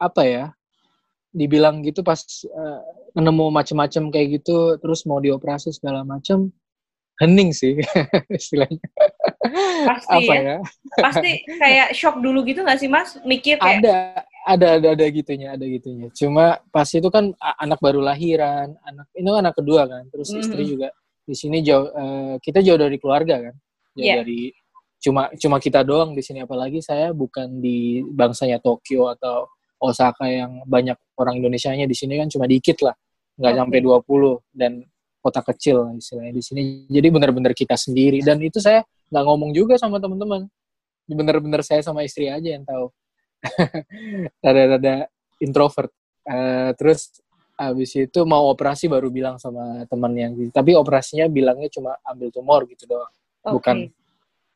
apa 0.01 0.25
ya? 0.25 0.45
Dibilang 1.29 1.85
gitu 1.85 2.01
pas 2.01 2.17
uh, 2.49 2.81
nemu 3.13 3.53
macem-macem 3.53 4.09
kayak 4.09 4.41
gitu, 4.41 4.81
terus 4.81 5.05
mau 5.05 5.21
dioperasi 5.21 5.69
segala 5.69 6.01
macem, 6.01 6.49
hening 7.21 7.53
sih 7.53 7.77
istilahnya. 8.39 8.81
Pasti 9.85 10.17
apa 10.25 10.33
ya. 10.33 10.41
ya? 10.41 10.57
Pasti 10.97 11.31
kayak 11.45 11.87
shock 11.93 12.17
dulu 12.23 12.41
gitu 12.47 12.65
gak 12.65 12.79
sih 12.81 12.89
Mas? 12.89 13.19
Mikir 13.21 13.61
kayak 13.61 13.85
ada 13.85 13.97
ada 14.43 14.67
ada 14.81 14.87
ada 14.97 15.05
gitunya, 15.13 15.53
ada 15.53 15.65
gitunya. 15.67 16.09
Cuma 16.15 16.57
pas 16.73 16.89
itu 16.89 17.07
kan 17.13 17.31
anak 17.61 17.77
baru 17.79 18.01
lahiran, 18.01 18.73
anak 18.83 19.07
ini 19.13 19.27
kan 19.29 19.39
anak 19.45 19.55
kedua 19.55 19.85
kan, 19.85 20.03
terus 20.09 20.31
mm 20.31 20.33
-hmm. 20.33 20.43
istri 20.43 20.63
juga 20.65 20.89
di 21.23 21.35
sini 21.35 21.63
jauh 21.63 21.87
uh, 21.87 22.35
kita 22.43 22.59
jauh 22.59 22.75
dari 22.75 22.99
keluarga 22.99 23.39
kan 23.39 23.55
jauh 23.95 24.03
yeah. 24.05 24.19
dari 24.19 24.51
cuma 24.99 25.31
cuma 25.35 25.57
kita 25.59 25.83
doang 25.83 26.15
di 26.15 26.23
sini 26.23 26.43
apalagi 26.43 26.79
saya 26.79 27.11
bukan 27.11 27.59
di 27.59 28.03
bangsanya 28.03 28.59
Tokyo 28.59 29.11
atau 29.11 29.47
Osaka 29.83 30.31
yang 30.31 30.63
banyak 30.63 30.95
orang 31.19 31.43
Indonesia 31.43 31.71
nya 31.75 31.87
di 31.87 31.95
sini 31.95 32.15
kan 32.15 32.31
cuma 32.31 32.47
dikit 32.47 32.79
lah 32.83 32.95
nggak 33.35 33.53
Oke. 33.55 33.59
sampai 33.59 33.79
20 33.83 34.55
dan 34.55 34.71
kota 35.23 35.39
kecil 35.39 35.87
lah 35.87 35.91
istilahnya 35.95 36.33
di 36.35 36.43
sini. 36.43 36.61
Jadi 36.91 37.07
benar-benar 37.07 37.55
kita 37.55 37.79
sendiri 37.79 38.19
dan 38.19 38.43
itu 38.43 38.59
saya 38.59 38.83
nggak 39.07 39.23
ngomong 39.23 39.55
juga 39.55 39.79
sama 39.79 40.03
teman-teman. 40.03 40.51
Bener-bener 41.07 41.63
saya 41.63 41.79
sama 41.79 42.03
istri 42.03 42.27
aja 42.27 42.43
yang 42.59 42.67
tahu. 42.67 42.91
Rada-rada 44.43 45.07
introvert. 45.39 45.91
Eh, 46.23 46.71
terus 46.75 47.23
habis 47.55 47.91
itu 47.95 48.19
mau 48.27 48.49
operasi 48.51 48.91
baru 48.91 49.07
bilang 49.07 49.39
sama 49.39 49.87
teman 49.87 50.11
yang 50.17 50.31
tapi 50.51 50.73
operasinya 50.75 51.29
bilangnya 51.31 51.69
cuma 51.71 51.95
ambil 52.03 52.27
tumor 52.31 52.67
gitu 52.67 52.83
doang. 52.87 53.11
Oke. 53.47 53.55
Bukan 53.59 53.77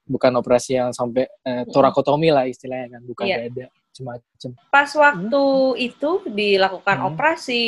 bukan 0.08 0.32
operasi 0.40 0.80
yang 0.80 0.90
sampai 0.96 1.28
eh, 1.44 1.64
torakotomi 1.68 2.32
lah 2.32 2.48
istilahnya 2.48 3.00
kan, 3.00 3.02
bukan 3.04 3.26
Iya. 3.28 3.38
dada 3.52 3.66
macam-macam. 3.72 4.52
Pas 4.72 4.90
waktu 4.96 5.44
itu 5.84 6.10
dilakukan 6.32 6.98
Hmm. 7.04 7.10
operasi, 7.12 7.64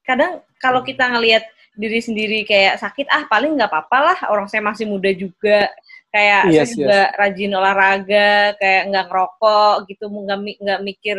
kadang 0.00 0.40
kalau 0.56 0.80
kita 0.80 1.12
ngelihat 1.12 1.44
diri 1.74 1.98
sendiri 1.98 2.38
kayak 2.46 2.78
sakit, 2.78 3.06
ah 3.10 3.26
paling 3.26 3.58
nggak 3.58 3.70
apa-apa 3.70 3.98
lah, 4.00 4.18
orang 4.30 4.46
saya 4.46 4.62
masih 4.62 4.86
muda 4.86 5.10
juga. 5.14 5.70
Kayak 6.14 6.42
saya 6.46 6.54
Yes, 6.62 6.70
juga 6.78 6.98
rajin 7.18 7.52
olahraga, 7.58 8.54
kayak 8.62 8.82
nggak 8.86 9.06
ngerokok 9.10 9.74
gitu, 9.90 10.04
nggak 10.06 10.38
nggak 10.62 10.80
mikir 10.86 11.16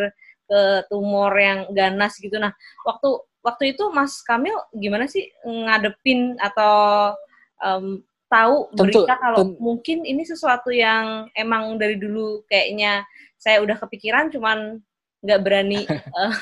ke 0.48 0.60
tumor 0.88 1.36
yang 1.36 1.68
ganas 1.76 2.16
gitu. 2.16 2.40
Nah, 2.40 2.56
waktu 2.80 3.08
waktu 3.44 3.76
itu 3.76 3.92
Mas 3.92 4.24
Kamil 4.24 4.56
gimana 4.72 5.04
sih 5.04 5.28
ngadepin 5.44 6.40
atau 6.40 7.12
em, 7.60 8.00
tahu 8.32 8.72
Tentu- 8.72 9.04
berita 9.04 9.14
kalau 9.20 9.38
ten- 9.44 9.56
mungkin 9.60 9.98
ini 10.08 10.24
sesuatu 10.24 10.72
yang 10.72 11.28
emang 11.36 11.76
dari 11.76 12.00
dulu 12.00 12.42
kayaknya 12.48 13.04
saya 13.36 13.60
udah 13.60 13.76
kepikiran, 13.76 14.32
cuman 14.32 14.80
nggak 15.20 15.40
berani. 15.44 15.84
eh, 16.24 16.34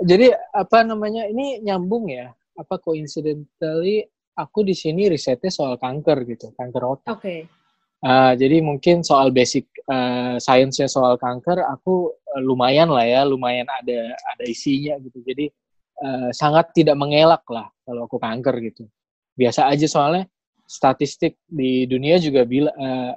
Jadi 0.00 0.32
apa 0.56 0.80
namanya 0.88 1.28
ini 1.28 1.60
nyambung 1.60 2.08
ya? 2.08 2.32
Apa 2.54 2.78
coincidentally 2.78 4.06
aku 4.34 4.66
di 4.66 4.74
sini 4.74 5.10
risetnya 5.10 5.50
soal 5.50 5.78
kanker 5.78 6.26
gitu, 6.26 6.54
kanker 6.54 6.82
otak. 6.82 7.18
Oke, 7.18 7.46
Ah, 8.04 8.36
jadi 8.36 8.60
mungkin 8.60 9.00
soal 9.00 9.32
basic 9.32 9.64
eh, 9.88 10.36
sainsnya 10.36 10.84
soal 10.92 11.16
kanker 11.16 11.64
aku 11.64 12.12
eh, 12.36 12.42
lumayan 12.44 12.92
lah 12.92 13.08
ya, 13.08 13.24
lumayan 13.24 13.64
ada 13.64 14.12
ada 14.12 14.44
isinya 14.44 15.00
gitu. 15.00 15.24
Jadi 15.24 15.48
eh, 16.04 16.30
sangat 16.36 16.76
tidak 16.76 17.00
mengelak 17.00 17.40
lah 17.48 17.72
kalau 17.88 18.04
aku 18.04 18.20
kanker 18.20 18.60
gitu. 18.60 18.84
Biasa 19.40 19.72
aja 19.72 19.88
soalnya 19.88 20.28
statistik 20.68 21.40
di 21.48 21.88
dunia 21.88 22.20
juga 22.20 22.44
bila 22.44 22.68
eh, 22.76 23.12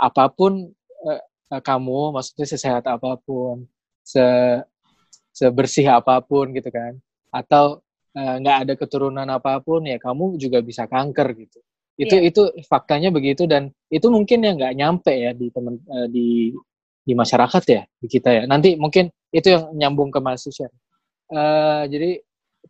apa 0.00 0.32
pun 0.32 0.72
eh, 1.04 1.20
eh, 1.52 1.60
kamu 1.60 2.16
maksudnya 2.16 2.48
sesehat 2.48 2.88
apa 2.88 3.20
pun, 3.20 3.68
se 4.00 4.24
sebersih 5.36 5.84
apa 5.92 6.16
pun 6.24 6.48
gitu 6.56 6.72
kan, 6.72 6.96
atau 7.28 7.84
eh, 8.14 8.34
nggak 8.40 8.56
ada 8.66 8.74
keturunan 8.74 9.26
apa 9.28 9.58
pun 9.60 9.86
ya 9.86 9.96
kamu 9.96 10.36
juga 10.36 10.58
bisa 10.60 10.86
kanker 10.86 11.28
gitu. 11.36 11.58
Itu 12.00 12.16
Iya. 12.16 12.28
itu 12.32 12.42
faktanya 12.64 13.12
begitu 13.12 13.44
dan 13.44 13.68
itu 13.92 14.08
mungkin 14.08 14.40
yang 14.40 14.56
nggak 14.56 14.74
nyampe 14.74 15.12
ya 15.12 15.30
di 15.32 15.52
temen 15.52 15.78
eh, 15.84 16.08
di 16.08 16.28
di 17.00 17.12
masyarakat 17.12 17.62
ya 17.68 17.82
di 17.96 18.06
kita 18.08 18.30
ya. 18.32 18.42
Nanti 18.48 18.74
mungkin 18.74 19.08
itu 19.30 19.46
yang 19.52 19.70
nyambung 19.76 20.10
ke 20.10 20.18
mahasiswa. 20.18 20.68
Eh, 21.30 21.82
jadi 21.86 22.10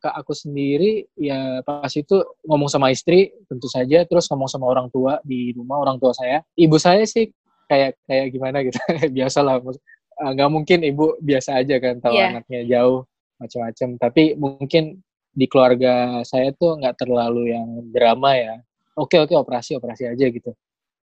ke 0.01 0.07
aku 0.07 0.31
sendiri 0.33 1.03
ya 1.19 1.61
pas 1.67 1.91
itu 1.93 2.15
ngomong 2.47 2.71
sama 2.71 2.95
istri 2.95 3.35
tentu 3.51 3.67
saja 3.67 4.07
terus 4.07 4.31
ngomong 4.31 4.47
sama 4.47 4.71
orang 4.71 4.87
tua 4.87 5.19
di 5.27 5.51
rumah 5.51 5.83
orang 5.83 5.99
tua 5.99 6.15
saya 6.15 6.47
ibu 6.55 6.79
saya 6.79 7.03
sih 7.05 7.27
kayak 7.67 7.99
kayak 8.07 8.31
gimana 8.31 8.63
gitu 8.63 8.79
biasalah 9.17 9.59
mus- 9.59 9.83
eh, 10.15 10.31
nggak 10.31 10.47
mungkin 10.47 10.79
ibu 10.87 11.19
biasa 11.19 11.59
aja 11.59 11.83
kan 11.83 11.99
tahu 11.99 12.15
Iya. 12.15 12.39
anaknya 12.39 12.61
jauh 12.71 13.03
macam-macam 13.43 13.89
tapi 13.99 14.23
mungkin 14.39 15.03
di 15.31 15.47
keluarga 15.47 16.21
saya 16.27 16.51
tuh 16.55 16.79
nggak 16.79 17.07
terlalu 17.07 17.55
yang 17.55 17.69
drama 17.95 18.35
ya. 18.35 18.55
Oke 18.99 19.17
oke 19.23 19.33
operasi 19.39 19.79
operasi 19.79 20.11
aja 20.11 20.27
gitu. 20.29 20.51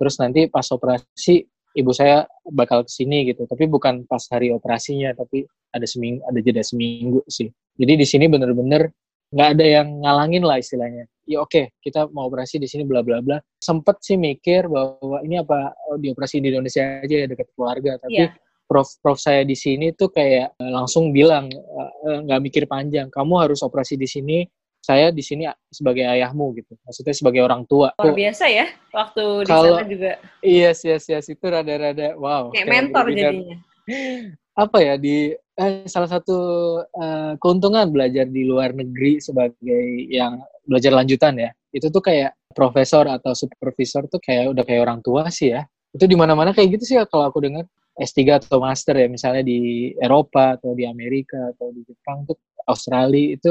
Terus 0.00 0.14
nanti 0.18 0.48
pas 0.50 0.66
operasi 0.72 1.44
ibu 1.76 1.90
saya 1.92 2.24
bakal 2.48 2.82
ke 2.86 2.90
sini 2.90 3.28
gitu. 3.30 3.44
Tapi 3.44 3.68
bukan 3.68 4.08
pas 4.08 4.22
hari 4.32 4.50
operasinya 4.50 5.12
tapi 5.14 5.44
ada 5.74 5.84
seminggu 5.84 6.24
ada 6.24 6.38
jeda 6.40 6.62
seminggu 6.64 7.20
sih. 7.28 7.50
Jadi 7.76 7.92
di 8.00 8.06
sini 8.06 8.24
bener-bener 8.30 8.90
nggak 9.34 9.48
ada 9.58 9.64
yang 9.66 9.88
ngalangin 10.00 10.42
lah 10.46 10.58
istilahnya. 10.58 11.04
Ya 11.24 11.40
oke 11.40 11.76
kita 11.80 12.08
mau 12.12 12.28
operasi 12.28 12.60
di 12.60 12.68
sini 12.70 12.88
bla 12.88 13.04
bla 13.04 13.20
bla. 13.20 13.36
Sempet 13.60 14.00
sih 14.00 14.16
mikir 14.16 14.66
bahwa 14.70 15.20
ini 15.20 15.40
apa 15.40 15.74
oh, 15.92 15.98
dioperasi 16.00 16.40
di 16.40 16.48
Indonesia 16.54 17.02
aja 17.04 17.16
ya 17.22 17.26
dekat 17.28 17.48
keluarga. 17.52 18.00
Tapi 18.00 18.24
Iya. 18.24 18.28
Prof 18.64 18.88
prof 19.00 19.18
saya 19.20 19.44
di 19.44 19.54
sini 19.54 19.92
tuh 19.92 20.08
kayak 20.08 20.56
eh, 20.56 20.70
langsung 20.72 21.12
bilang 21.12 21.48
eh, 21.52 21.90
eh, 22.08 22.18
nggak 22.24 22.40
mikir 22.40 22.64
panjang 22.64 23.08
kamu 23.12 23.44
harus 23.48 23.60
operasi 23.60 23.94
di 24.00 24.08
sini 24.08 24.38
saya 24.84 25.08
di 25.08 25.24
sini 25.24 25.48
sebagai 25.72 26.04
ayahmu 26.04 26.52
gitu 26.60 26.76
maksudnya 26.84 27.16
sebagai 27.16 27.40
orang 27.40 27.64
tua 27.64 27.96
luar 27.96 28.12
biasa 28.12 28.44
ya 28.52 28.68
waktu 28.92 29.24
di 29.44 29.48
Kalau- 29.48 29.76
sana 29.80 29.88
juga 29.88 30.12
Yes, 30.44 30.84
yes, 30.84 31.08
yes. 31.08 31.24
Itu 31.32 31.48
rada-rada 31.48 32.12
wow. 32.20 32.52
kayak 32.52 32.68
mentor 32.68 33.08
bener- 33.08 33.32
jadinya. 33.32 33.56
Apa 34.54 34.78
ya 34.84 34.94
di 35.00 35.32
eh, 35.32 35.88
salah 35.88 36.06
satu 36.12 36.36
eh, 36.84 37.32
keuntungan 37.40 37.88
belajar 37.88 38.28
di 38.28 38.44
luar 38.44 38.76
negeri 38.76 39.24
sebagai 39.24 39.84
yang 40.12 40.36
belajar 40.68 40.92
lanjutan 40.92 41.40
ya. 41.40 41.50
Itu 41.72 41.88
tuh 41.88 42.04
kayak 42.04 42.36
profesor 42.52 43.08
atau 43.08 43.32
supervisor 43.32 44.04
tuh 44.06 44.20
kayak 44.20 44.52
udah 44.52 44.62
kayak 44.68 44.84
orang 44.84 45.00
tua 45.00 45.32
sih 45.32 45.56
ya. 45.56 45.64
Itu 45.96 46.04
di 46.04 46.14
mana-mana 46.14 46.52
kayak 46.52 46.76
gitu 46.78 46.84
sih 46.84 46.96
ya 47.00 47.08
kalau 47.08 47.32
aku 47.32 47.40
dengar 47.40 47.64
S3 47.94 48.42
atau 48.42 48.58
master 48.58 48.98
ya 48.98 49.06
misalnya 49.06 49.46
di 49.46 49.92
Eropa 49.98 50.58
atau 50.58 50.74
di 50.74 50.82
Amerika 50.82 51.54
atau 51.54 51.70
di 51.70 51.86
Jepang 51.86 52.26
tuh 52.26 52.38
Australia 52.66 53.38
itu 53.38 53.50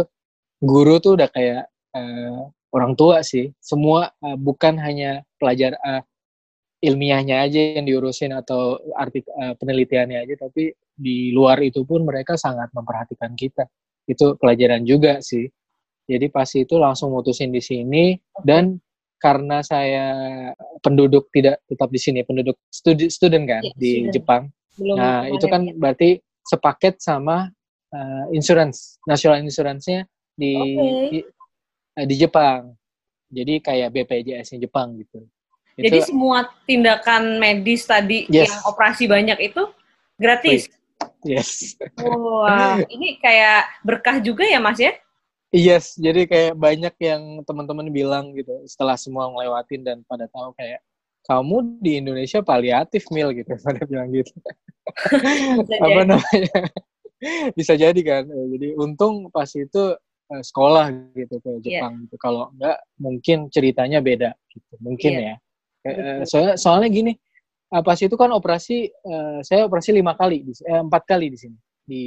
guru 0.60 1.00
tuh 1.00 1.16
udah 1.16 1.30
kayak 1.32 1.64
eh, 1.96 2.40
orang 2.76 2.94
tua 3.00 3.24
sih. 3.24 3.52
Semua 3.64 4.12
eh, 4.12 4.38
bukan 4.38 4.76
hanya 4.84 5.24
pelajar 5.40 5.80
eh, 5.80 6.04
ilmiahnya 6.84 7.48
aja 7.48 7.80
yang 7.80 7.88
diurusin 7.88 8.36
atau 8.36 8.76
artik 9.00 9.24
eh, 9.24 9.56
penelitiannya 9.56 10.28
aja 10.28 10.36
tapi 10.36 10.76
di 10.94 11.32
luar 11.32 11.64
itu 11.64 11.88
pun 11.88 12.04
mereka 12.04 12.36
sangat 12.36 12.70
memperhatikan 12.76 13.34
kita 13.40 13.66
itu 14.04 14.36
pelajaran 14.36 14.84
juga 14.84 15.24
sih 15.24 15.48
jadi 16.04 16.28
pas 16.28 16.52
itu 16.52 16.76
langsung 16.76 17.16
mutusin 17.16 17.50
di 17.56 17.64
sini 17.64 18.20
dan 18.44 18.76
karena 19.24 19.64
saya 19.64 20.06
penduduk 20.84 21.32
tidak 21.32 21.64
tetap 21.64 21.88
di 21.88 21.96
sini 21.96 22.20
penduduk 22.22 22.60
studi 22.68 23.08
student 23.08 23.48
kan 23.48 23.64
Iya, 23.64 23.72
di 23.74 23.92
student. 23.96 24.12
Jepang 24.12 24.44
Belum 24.76 24.96
nah 25.00 25.24
kemarin 25.24 25.36
itu 25.40 25.46
kan 25.48 25.62
ya. 25.64 25.74
berarti 25.80 26.10
sepaket 26.44 27.00
sama 27.00 27.48
eh, 27.90 28.26
insurance 28.36 29.00
national 29.08 29.40
insurance-nya 29.40 30.04
di 30.36 30.52
Oke. 30.76 31.08
di, 31.08 31.20
eh, 31.96 32.06
di 32.06 32.16
Jepang 32.18 32.76
jadi 33.32 33.64
kayak 33.64 33.90
BPJS-nya 33.96 34.60
Jepang 34.62 35.00
gitu 35.00 35.24
Jadi 35.74 35.98
Itu- 35.98 36.06
semua 36.06 36.46
tindakan 36.70 37.40
medis 37.40 37.88
tadi 37.88 38.30
Yes. 38.30 38.46
yang 38.46 38.62
operasi 38.68 39.08
banyak 39.08 39.40
itu 39.42 39.64
gratis. 40.16 40.70
yes 41.24 41.74
Wah, 41.98 42.78
ini 42.94 43.18
kayak 43.18 43.82
berkah 43.82 44.20
juga 44.20 44.44
ya 44.44 44.60
Mas 44.60 44.78
ya? 44.78 44.94
Yes, 45.54 45.94
jadi 45.96 46.26
kayak 46.26 46.58
banyak 46.58 46.96
yang 46.98 47.22
teman-teman 47.46 47.94
bilang 47.94 48.34
gitu 48.34 48.50
setelah 48.66 48.98
semua 48.98 49.30
ngelewatin 49.30 49.86
dan 49.86 49.98
pada 50.10 50.26
tahu 50.26 50.50
kayak 50.58 50.82
kamu 51.24 51.78
di 51.78 52.02
Indonesia 52.02 52.42
paliatif 52.42 53.06
mil 53.14 53.30
gitu 53.32 53.54
pada 53.66 53.86
bilang 53.86 54.10
gitu. 54.10 54.34
Bisa 55.62 55.78
Apa 55.78 56.02
jadi. 56.02 56.10
namanya? 56.10 56.60
Bisa 57.54 57.74
jadi 57.78 58.02
kan. 58.02 58.24
Eh, 58.28 58.46
Jadi 58.58 58.68
untung 58.76 59.30
pas 59.30 59.48
itu 59.54 59.96
eh, 60.34 60.44
sekolah 60.44 60.90
gitu 61.14 61.38
ke 61.40 61.50
Iya. 61.62 61.86
Jepang 61.86 61.94
gitu. 62.10 62.16
Kalau 62.18 62.50
enggak 62.52 62.78
mungkin 62.98 63.38
ceritanya 63.48 64.02
beda 64.02 64.34
gitu. 64.50 64.74
Mungkin 64.82 65.12
Iya. 65.16 65.22
ya. 65.22 65.36
Eh, 65.86 65.94
Betul. 65.94 66.26
soalnya, 66.28 66.56
soalnya 66.58 66.90
gini, 66.90 67.14
eh, 67.70 67.84
pas 67.86 68.00
itu 68.02 68.16
kan 68.18 68.34
operasi 68.34 68.90
eh, 68.90 69.40
saya 69.46 69.70
operasi 69.70 69.94
lima 69.94 70.18
kali, 70.18 70.44
eh, 70.44 70.82
empat 70.82 71.04
kali 71.06 71.30
di 71.30 71.38
sini 71.40 71.58
di 71.86 72.04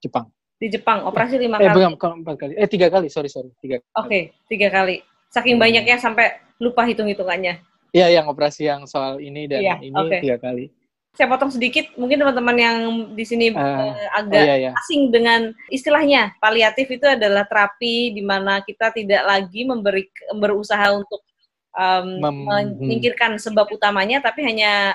Jepang. 0.00 0.26
Di 0.62 0.70
Jepang 0.70 1.02
operasi 1.02 1.42
lima 1.42 1.58
Eh 1.58 1.66
kali. 1.66 1.74
bukan, 1.74 1.90
bukan 1.98 2.10
empat 2.22 2.36
kali, 2.38 2.52
eh 2.54 2.70
tiga 2.70 2.86
kali, 2.86 3.10
sorry 3.10 3.26
sorry 3.26 3.50
tiga. 3.58 3.82
Oke, 3.98 4.30
tiga 4.46 4.70
kali. 4.70 5.02
Saking 5.26 5.58
Hmm. 5.58 5.64
banyaknya 5.66 5.98
sampai 5.98 6.38
lupa 6.62 6.86
hitung-hitungannya. 6.86 7.58
Iya, 7.90 8.06
yang 8.22 8.30
operasi 8.30 8.70
yang 8.70 8.86
soal 8.86 9.18
ini 9.18 9.50
dan 9.50 9.58
Iya, 9.58 9.74
ini 9.82 9.98
oke. 9.98 10.22
tiga 10.22 10.38
kali. 10.38 10.70
Saya 11.12 11.28
potong 11.28 11.50
sedikit, 11.50 11.90
mungkin 11.98 12.22
teman-teman 12.24 12.56
yang 12.56 12.76
di 13.12 13.24
sini 13.26 13.50
Ah, 13.52 13.58
eh, 13.58 13.68
Oh 13.68 14.18
agak 14.22 14.44
iya, 14.48 14.54
iya. 14.56 14.72
asing 14.78 15.10
dengan 15.10 15.50
istilahnya 15.68 16.32
paliatif 16.38 16.88
itu 16.88 17.04
adalah 17.04 17.42
terapi 17.44 18.14
di 18.14 18.22
mana 18.22 18.62
kita 18.62 18.94
tidak 18.94 19.20
lagi 19.26 19.66
memberi 19.66 20.08
berusaha 20.38 20.94
untuk 20.94 21.20
um, 21.74 22.06
Mem- 22.22 22.46
menyingkirkan 22.80 23.36
sebab 23.36 23.66
utamanya, 23.68 24.22
tapi 24.24 24.40
hanya 24.46 24.94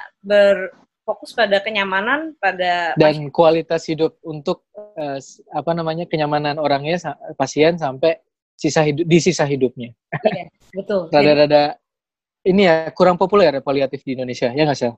berfokus 1.07 1.31
pada 1.31 1.63
kenyamanan 1.63 2.35
pada 2.35 2.91
Dan 2.99 3.31
kualitas 3.31 3.87
hidup 3.87 4.19
untuk 4.27 4.67
s- 5.15 5.39
apa 5.55 5.71
namanya 5.71 6.03
kenyamanan 6.03 6.59
orangnya 6.59 6.99
pasien 7.39 7.79
sampai 7.79 8.19
sisa 8.59 8.83
hidup 8.83 9.07
di 9.07 9.17
sisa 9.23 9.47
hidupnya. 9.47 9.95
pasien. 10.11 10.51
Betul. 10.75 11.07
Rada-rada 11.15 11.79
ini 12.43 12.67
ya 12.67 12.91
kurang 12.91 13.15
populer 13.15 13.55
ya 13.55 13.63
paliatif 13.63 14.03
di 14.03 14.19
Indonesia, 14.19 14.51
ya 14.51 14.67
nggak 14.67 14.75
sih? 14.75 14.91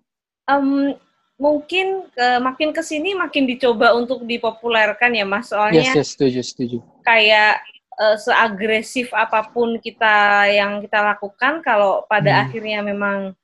em, 0.50 0.98
mungkin 1.38 2.10
ke, 2.10 2.28
makin 2.42 2.74
ke 2.74 2.82
sini 2.82 3.14
makin 3.14 3.46
dicoba 3.46 3.94
untuk 3.94 4.26
dipopulerkan 4.26 5.14
ya 5.14 5.30
Mas, 5.30 5.54
soalnya 5.54 5.94
Yes, 5.94 5.94
yes, 5.94 6.08
setuju, 6.18 6.42
setuju. 6.42 6.78
kayak 7.06 7.62
uh, 8.02 8.18
seagresif 8.18 9.14
apa 9.14 9.46
pun 9.54 9.78
kita 9.78 10.50
yang 10.50 10.82
kita 10.82 11.06
lakukan 11.06 11.62
kalau 11.62 12.02
pada 12.10 12.34
hmm. 12.34 12.42
akhirnya 12.50 12.80
memang 12.82 13.38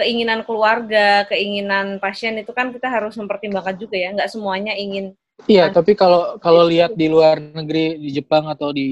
keinginan 0.00 0.40
keluarga, 0.48 1.28
keinginan 1.28 2.00
pasien 2.00 2.40
itu 2.40 2.50
kan 2.56 2.72
kita 2.72 2.88
harus 2.88 3.14
mempertimbangkan 3.20 3.76
juga 3.76 4.00
ya, 4.00 4.16
nggak 4.16 4.32
semuanya 4.32 4.72
ingin. 4.72 5.12
Iya, 5.48 5.72
tapi 5.72 5.96
kalau 5.96 6.36
kalau 6.40 6.68
lihat 6.68 6.96
di 6.96 7.08
luar 7.08 7.40
negeri, 7.40 7.96
di 7.96 8.10
Jepang 8.12 8.48
atau 8.48 8.72
di 8.72 8.88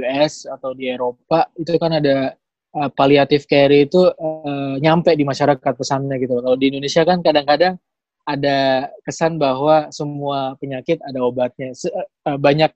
US 0.00 0.44
atau 0.44 0.76
di 0.76 0.92
Eropa, 0.92 1.48
itu 1.56 1.72
kan 1.80 1.96
ada 1.96 2.36
uh, 2.76 2.90
palliative 2.92 3.48
care 3.48 3.88
itu 3.88 4.08
uh, 4.12 4.76
nyampe 4.76 5.14
di 5.16 5.24
masyarakat 5.24 5.72
pesannya 5.72 6.20
gitu. 6.20 6.40
Kalau 6.44 6.56
di 6.58 6.66
Indonesia 6.68 7.02
kan 7.06 7.24
kadang-kadang 7.24 7.80
ada 8.28 8.88
kesan 9.02 9.40
bahwa 9.40 9.88
semua 9.90 10.54
penyakit 10.60 11.00
ada 11.00 11.24
obatnya. 11.24 11.72
Se 11.72 11.88
uh, 11.88 12.36
banyak 12.36 12.70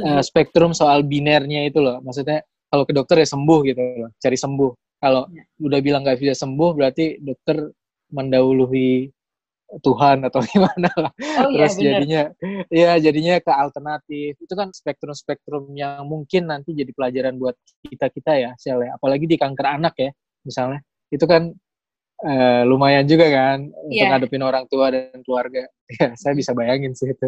uh, 0.00 0.22
spektrum 0.24 0.72
soal 0.72 1.04
binernya 1.04 1.68
itu 1.68 1.78
loh. 1.82 2.00
Maksudnya 2.00 2.40
kalau 2.70 2.86
ke 2.86 2.92
dokter 2.94 3.20
ya 3.20 3.28
sembuh 3.28 3.60
gitu 3.66 3.82
loh, 4.06 4.10
cari 4.16 4.38
sembuh. 4.38 4.70
Kalau 5.00 5.24
ya. 5.32 5.44
udah 5.64 5.80
bilang 5.80 6.04
nggak 6.04 6.20
bisa 6.20 6.36
sembuh 6.36 6.76
berarti 6.76 7.18
dokter 7.24 7.72
mendahului 8.12 9.08
Tuhan 9.78 10.26
atau 10.26 10.42
gimana 10.50 10.90
lah. 10.98 11.12
Oh, 11.46 11.50
iya, 11.54 11.64
Terus 11.64 11.74
iya, 11.78 11.84
jadinya 11.94 12.22
ya 12.68 12.90
jadinya 12.98 13.34
ke 13.38 13.52
alternatif. 13.54 14.34
Itu 14.42 14.54
kan 14.58 14.74
spektrum-spektrum 14.74 15.70
yang 15.78 16.02
mungkin 16.04 16.50
nanti 16.50 16.74
jadi 16.74 16.90
pelajaran 16.90 17.38
buat 17.38 17.54
kita-kita 17.86 18.32
ya, 18.36 18.50
Sel 18.58 18.82
ya. 18.82 18.98
Apalagi 18.98 19.30
di 19.30 19.38
kanker 19.38 19.66
anak 19.66 19.94
ya, 19.96 20.10
misalnya. 20.42 20.82
Itu 21.10 21.26
kan 21.30 21.54
uh, 22.26 22.62
lumayan 22.66 23.06
juga 23.06 23.30
kan 23.30 23.66
yeah. 23.66 23.86
untuk 23.86 23.94
iya. 23.94 24.10
ngadepin 24.10 24.42
orang 24.42 24.64
tua 24.66 24.90
dan 24.90 25.20
keluarga. 25.22 25.64
Ya, 25.90 26.14
saya 26.14 26.38
bisa 26.38 26.54
bayangin 26.54 26.94
sih 26.94 27.10
itu. 27.10 27.26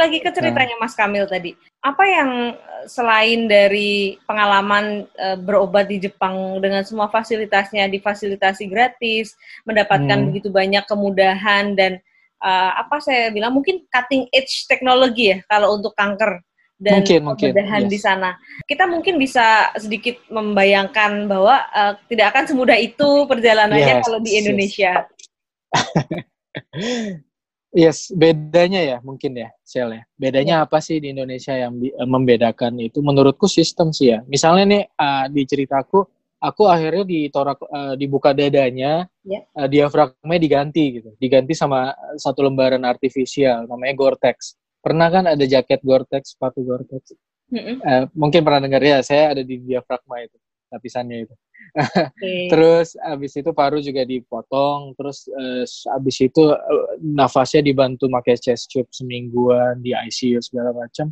Lagi 0.00 0.24
ke 0.24 0.32
ceritanya 0.32 0.80
Mas 0.80 0.96
Kamil 0.96 1.28
tadi. 1.28 1.52
Apa 1.84 2.00
yang 2.08 2.56
eh, 2.56 2.84
selain 2.88 3.44
dari 3.44 4.16
pengalaman 4.24 5.04
uh, 5.20 5.36
berobat 5.36 5.92
di 5.92 6.00
Jepang 6.00 6.64
dengan 6.64 6.80
semua 6.80 7.12
fasilitasnya 7.12 7.84
difasilitasi 7.92 8.64
gratis, 8.72 9.36
mendapatkan 9.68 10.16
hmm. 10.16 10.26
begitu 10.32 10.48
banyak 10.48 10.80
kemudahan 10.88 11.76
dan 11.76 12.00
uh, 12.40 12.80
apa 12.80 13.04
saya 13.04 13.28
bilang 13.28 13.52
mungkin 13.52 13.84
cutting 13.92 14.32
edge 14.32 14.64
teknologi 14.64 15.36
ya 15.36 15.44
kalau 15.44 15.76
untuk 15.76 15.92
kanker 15.92 16.40
dan 16.80 17.04
mungkin, 17.04 17.20
mungkin. 17.28 17.52
yes. 17.52 17.92
di 17.92 18.00
sana. 18.00 18.40
Kita 18.64 18.88
mungkin 18.88 19.20
bisa 19.20 19.76
sedikit 19.76 20.16
membayangkan 20.32 21.28
bahwa 21.28 21.68
uh, 21.76 21.92
tidak 22.08 22.32
akan 22.32 22.48
semudah 22.48 22.80
itu 22.80 23.28
perjalanannya 23.28 24.00
yes, 24.00 24.04
kalau 24.08 24.24
di 24.24 24.40
Indonesia. 24.40 25.04
Yes. 25.04 27.20
Yes, 27.70 28.10
bedanya 28.10 28.82
ya 28.82 28.98
mungkin 28.98 29.38
ya, 29.38 29.54
Sel 29.62 29.94
ya. 29.94 30.02
Bedanya 30.18 30.54
ya. 30.62 30.64
apa 30.66 30.82
sih 30.82 30.98
di 30.98 31.14
Indonesia 31.14 31.54
yang 31.54 31.78
uh, 31.78 32.08
membedakan 32.08 32.74
itu? 32.82 32.98
Menurutku 32.98 33.46
sistem 33.46 33.94
sih 33.94 34.10
ya. 34.10 34.26
Misalnya 34.26 34.64
nih 34.66 34.82
uh, 34.98 35.24
di 35.30 35.42
ceritaku, 35.46 36.02
aku 36.42 36.62
akhirnya 36.66 37.06
ditorak 37.06 37.62
uh, 37.62 37.94
dibuka 37.94 38.34
dadanya, 38.34 39.06
ya. 39.22 39.40
uh, 39.54 39.70
diafragma 39.70 40.34
diganti 40.42 40.98
gitu, 40.98 41.14
diganti 41.22 41.54
sama 41.54 41.94
satu 42.18 42.42
lembaran 42.42 42.82
artifisial 42.82 43.70
namanya 43.70 43.94
Gore-Tex. 43.94 44.58
Pernah 44.82 45.06
kan 45.06 45.24
ada 45.30 45.44
jaket 45.46 45.78
Gore-Tex, 45.86 46.34
sepatu 46.34 46.66
Gore-Tex? 46.66 47.14
Mm 47.54 47.58
-hmm. 47.62 47.76
uh, 47.86 48.04
mungkin 48.18 48.42
pernah 48.42 48.66
dengar 48.66 48.82
ya, 48.82 48.98
saya 49.06 49.38
ada 49.38 49.42
di 49.46 49.62
diafragma 49.62 50.26
itu 50.26 50.34
lapisannya 50.70 51.26
itu. 51.28 51.34
Okay. 51.70 52.48
terus 52.52 52.96
abis 52.98 53.36
itu 53.36 53.50
paru 53.52 53.78
juga 53.82 54.06
dipotong, 54.06 54.94
terus 54.96 55.26
uh, 55.30 55.66
abis 55.98 56.16
itu 56.24 56.50
uh, 56.50 56.88
nafasnya 57.02 57.66
dibantu 57.66 58.06
pakai 58.08 58.38
chest 58.38 58.70
tube 58.70 58.88
semingguan 58.90 59.82
di 59.82 59.92
ICU 59.92 60.40
segala 60.40 60.72
macam. 60.72 61.10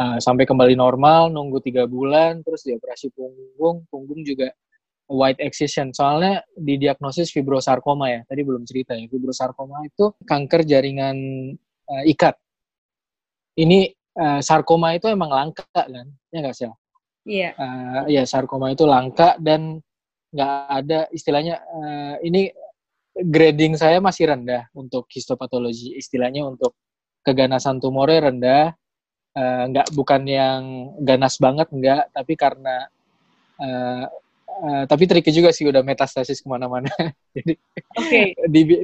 Uh, 0.00 0.16
sampai 0.16 0.48
kembali 0.48 0.74
normal, 0.74 1.28
nunggu 1.28 1.60
tiga 1.60 1.84
bulan, 1.84 2.40
terus 2.40 2.64
dioperasi 2.64 3.12
punggung, 3.12 3.84
punggung 3.92 4.24
juga 4.24 4.48
white 5.10 5.42
excision. 5.42 5.92
Soalnya 5.92 6.40
didiagnosis 6.56 7.34
fibrosarkoma 7.34 8.08
ya, 8.08 8.20
tadi 8.24 8.40
belum 8.46 8.64
cerita 8.64 8.96
ya. 8.96 9.04
Fibrosarkoma 9.10 9.84
itu 9.84 10.14
kanker 10.24 10.64
jaringan 10.64 11.16
uh, 11.90 12.04
ikat. 12.06 12.38
Ini 13.60 13.92
uh, 14.16 14.40
sarkoma 14.40 14.94
itu 14.96 15.10
emang 15.10 15.28
langka 15.28 15.66
kan, 15.74 15.90
ya 16.32 16.38
nggak 16.40 16.56
sih? 16.56 16.70
Iya. 17.28 17.52
Uh, 17.56 18.02
ya 18.08 18.24
sarkoma 18.24 18.72
itu 18.72 18.88
langka 18.88 19.36
dan 19.36 19.80
nggak 20.30 20.54
ada 20.70 20.98
istilahnya 21.10 21.58
uh, 21.58 22.14
ini 22.22 22.48
grading 23.12 23.74
saya 23.74 23.98
masih 23.98 24.30
rendah 24.30 24.70
untuk 24.72 25.10
histopatologi 25.10 25.98
istilahnya 25.98 26.46
untuk 26.46 26.78
keganasan 27.26 27.82
tumornya 27.82 28.30
rendah 28.30 28.64
uh, 29.36 29.64
nggak 29.68 29.90
bukan 29.92 30.22
yang 30.24 30.60
ganas 31.02 31.36
banget 31.42 31.68
nggak 31.68 32.14
tapi 32.14 32.38
karena 32.38 32.86
uh, 33.58 34.06
uh, 34.62 34.84
tapi 34.86 35.04
tricky 35.10 35.34
juga 35.34 35.50
sih 35.50 35.66
udah 35.66 35.82
metastasis 35.82 36.40
ke 36.40 36.48
mana-mana 36.48 36.88
jadi 37.36 37.58
okay. 37.98 38.32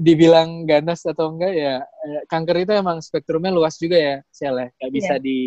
dibilang 0.02 0.66
ganas 0.66 1.06
atau 1.06 1.30
enggak 1.32 1.54
ya 1.54 1.74
kanker 2.26 2.66
itu 2.66 2.72
emang 2.74 2.98
spektrumnya 2.98 3.54
luas 3.54 3.78
juga 3.78 3.96
ya 3.96 4.16
sel 4.34 4.58
ya 4.58 4.68
nggak 4.82 4.92
bisa 4.92 5.14
yeah. 5.16 5.22
di 5.22 5.38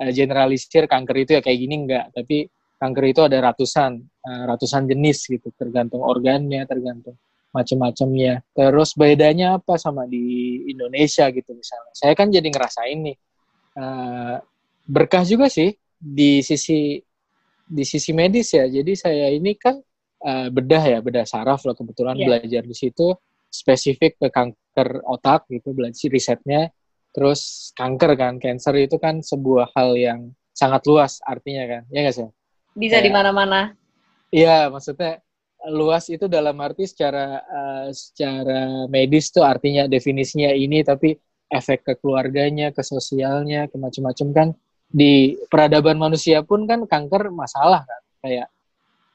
uh, 0.00 0.12
generalisir 0.12 0.86
kanker 0.86 1.16
itu 1.26 1.30
ya 1.36 1.40
kayak 1.44 1.58
gini 1.58 1.74
enggak, 1.84 2.06
tapi 2.12 2.46
kanker 2.76 3.04
itu 3.08 3.20
ada 3.24 3.40
ratusan, 3.52 3.98
uh, 4.00 4.42
ratusan 4.48 4.84
jenis 4.84 5.28
gitu, 5.32 5.48
tergantung 5.56 6.04
organnya, 6.04 6.68
tergantung 6.68 7.16
macam-macamnya. 7.56 8.44
Terus 8.52 8.92
bedanya 8.92 9.56
apa 9.56 9.80
sama 9.80 10.04
di 10.04 10.60
Indonesia 10.68 11.24
gitu 11.32 11.56
misalnya? 11.56 11.92
Saya 11.96 12.12
kan 12.12 12.28
jadi 12.28 12.44
ngerasain 12.52 12.98
nih 13.00 13.16
uh, 13.80 14.36
berkah 14.84 15.24
juga 15.24 15.48
sih 15.48 15.72
di 15.96 16.44
sisi 16.44 17.00
di 17.66 17.84
sisi 17.88 18.12
medis 18.12 18.52
ya. 18.52 18.68
Jadi 18.68 18.92
saya 18.92 19.32
ini 19.32 19.56
kan 19.56 19.80
uh, 20.22 20.48
bedah 20.52 20.84
ya, 20.84 20.98
bedah 21.00 21.24
saraf 21.24 21.64
loh 21.64 21.72
kebetulan 21.72 22.20
yeah. 22.20 22.26
belajar 22.28 22.62
di 22.68 22.76
situ 22.76 23.16
spesifik 23.48 24.20
ke 24.20 24.28
kanker 24.28 25.00
otak 25.08 25.48
gitu, 25.48 25.72
belajar 25.72 26.12
risetnya 26.12 26.68
Terus 27.16 27.72
kanker 27.72 28.12
kan, 28.20 28.36
cancer 28.36 28.76
itu 28.76 29.00
kan 29.00 29.24
sebuah 29.24 29.72
hal 29.72 29.96
yang 29.96 30.36
sangat 30.52 30.84
luas 30.84 31.16
artinya 31.24 31.64
kan, 31.64 31.82
ya 31.88 32.04
nggak 32.04 32.12
sih? 32.12 32.28
Bisa 32.76 33.00
di 33.00 33.08
mana-mana. 33.08 33.72
Iya, 34.28 34.68
maksudnya 34.68 35.24
luas 35.72 36.12
itu 36.12 36.28
dalam 36.28 36.60
arti 36.60 36.84
secara 36.84 37.40
uh, 37.40 37.88
secara 37.88 38.84
medis 38.92 39.32
tuh 39.32 39.48
artinya 39.48 39.88
definisinya 39.88 40.52
ini, 40.52 40.84
tapi 40.84 41.16
efek 41.48 41.88
ke 41.88 41.92
keluarganya, 42.04 42.68
ke 42.68 42.84
sosialnya, 42.84 43.64
ke 43.64 43.80
macam-macam 43.80 44.28
kan 44.36 44.48
di 44.86 45.40
peradaban 45.48 45.96
manusia 45.96 46.44
pun 46.44 46.68
kan 46.68 46.84
kanker 46.84 47.32
masalah 47.32 47.80
kan, 47.88 48.02
kayak 48.28 48.48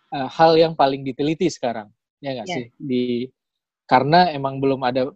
uh, 0.09 0.25
hal 0.25 0.57
yang 0.57 0.73
paling 0.73 1.05
diteliti 1.05 1.53
sekarang, 1.53 1.93
ya 2.17 2.33
nggak 2.33 2.49
yeah. 2.49 2.57
sih? 2.57 2.65
Di 2.81 3.05
karena 3.85 4.33
emang 4.33 4.57
belum 4.57 4.81
ada 4.81 5.13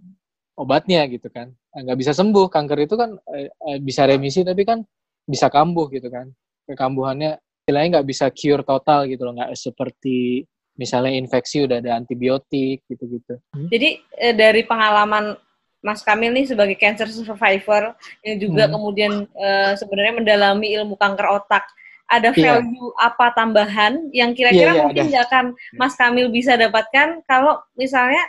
obatnya 0.55 1.03
gitu 1.11 1.27
kan 1.31 1.51
eh, 1.51 1.81
nggak 1.83 1.99
bisa 1.99 2.11
sembuh 2.15 2.47
kanker 2.47 2.79
itu 2.87 2.95
kan 2.95 3.15
eh, 3.35 3.51
eh, 3.51 3.77
bisa 3.79 4.07
remisi 4.07 4.41
tapi 4.41 4.63
kan 4.63 4.83
bisa 5.25 5.51
kambuh 5.51 5.91
gitu 5.91 6.07
kan 6.07 6.31
kekambuhannya 6.65 7.37
istilahnya 7.65 7.99
nggak 7.99 8.07
bisa 8.07 8.25
cure 8.29 8.61
total 8.61 9.09
gitu 9.09 9.25
loh 9.25 9.33
nggak 9.37 9.53
seperti 9.57 10.45
misalnya 10.75 11.15
infeksi 11.15 11.63
udah 11.63 11.79
ada 11.79 11.95
antibiotik 11.95 12.83
gitu-gitu. 12.85 13.39
Hmm? 13.55 13.67
Jadi 13.71 14.03
eh, 14.19 14.35
dari 14.35 14.61
pengalaman 14.67 15.39
Mas 15.79 16.03
Kamil 16.03 16.33
nih 16.35 16.51
sebagai 16.51 16.75
cancer 16.75 17.07
survivor 17.09 17.95
yang 18.25 18.37
juga 18.37 18.67
hmm. 18.67 18.73
kemudian 18.75 19.13
eh, 19.33 19.73
sebenarnya 19.79 20.13
mendalami 20.19 20.75
ilmu 20.75 20.99
kanker 20.99 21.27
otak, 21.41 21.63
ada 22.05 22.29
iya. 22.35 22.59
value 22.59 22.91
yeah. 22.91 23.07
apa 23.07 23.25
tambahan 23.33 23.93
yang 24.11 24.35
kira-kira 24.37 24.75
yeah, 24.75 24.77
yeah, 24.77 24.85
mungkin 24.85 25.05
nggak 25.09 25.25
akan 25.31 25.45
Mas 25.79 25.95
Kamil 25.97 26.29
bisa 26.29 26.59
dapatkan 26.59 27.23
kalau 27.25 27.57
misalnya 27.79 28.21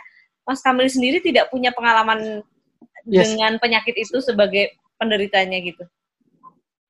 Mas 0.47 0.63
Kamil 0.63 0.87
sendiri 0.87 1.19
tidak 1.19 1.51
punya 1.51 1.75
pengalaman 1.75 2.39
yes. 3.03 3.35
dengan 3.35 3.59
penyakit 3.59 3.99
itu 3.99 4.23
sebagai 4.23 4.79
penderitanya 4.95 5.59
gitu? 5.59 5.83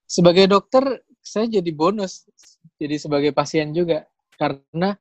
Sebagai 0.06 0.46
dokter, 0.46 1.02
saya 1.26 1.50
jadi 1.50 1.72
bonus. 1.74 2.30
Jadi 2.78 3.02
sebagai 3.02 3.34
pasien 3.34 3.74
juga. 3.74 4.06
Karena 4.38 4.94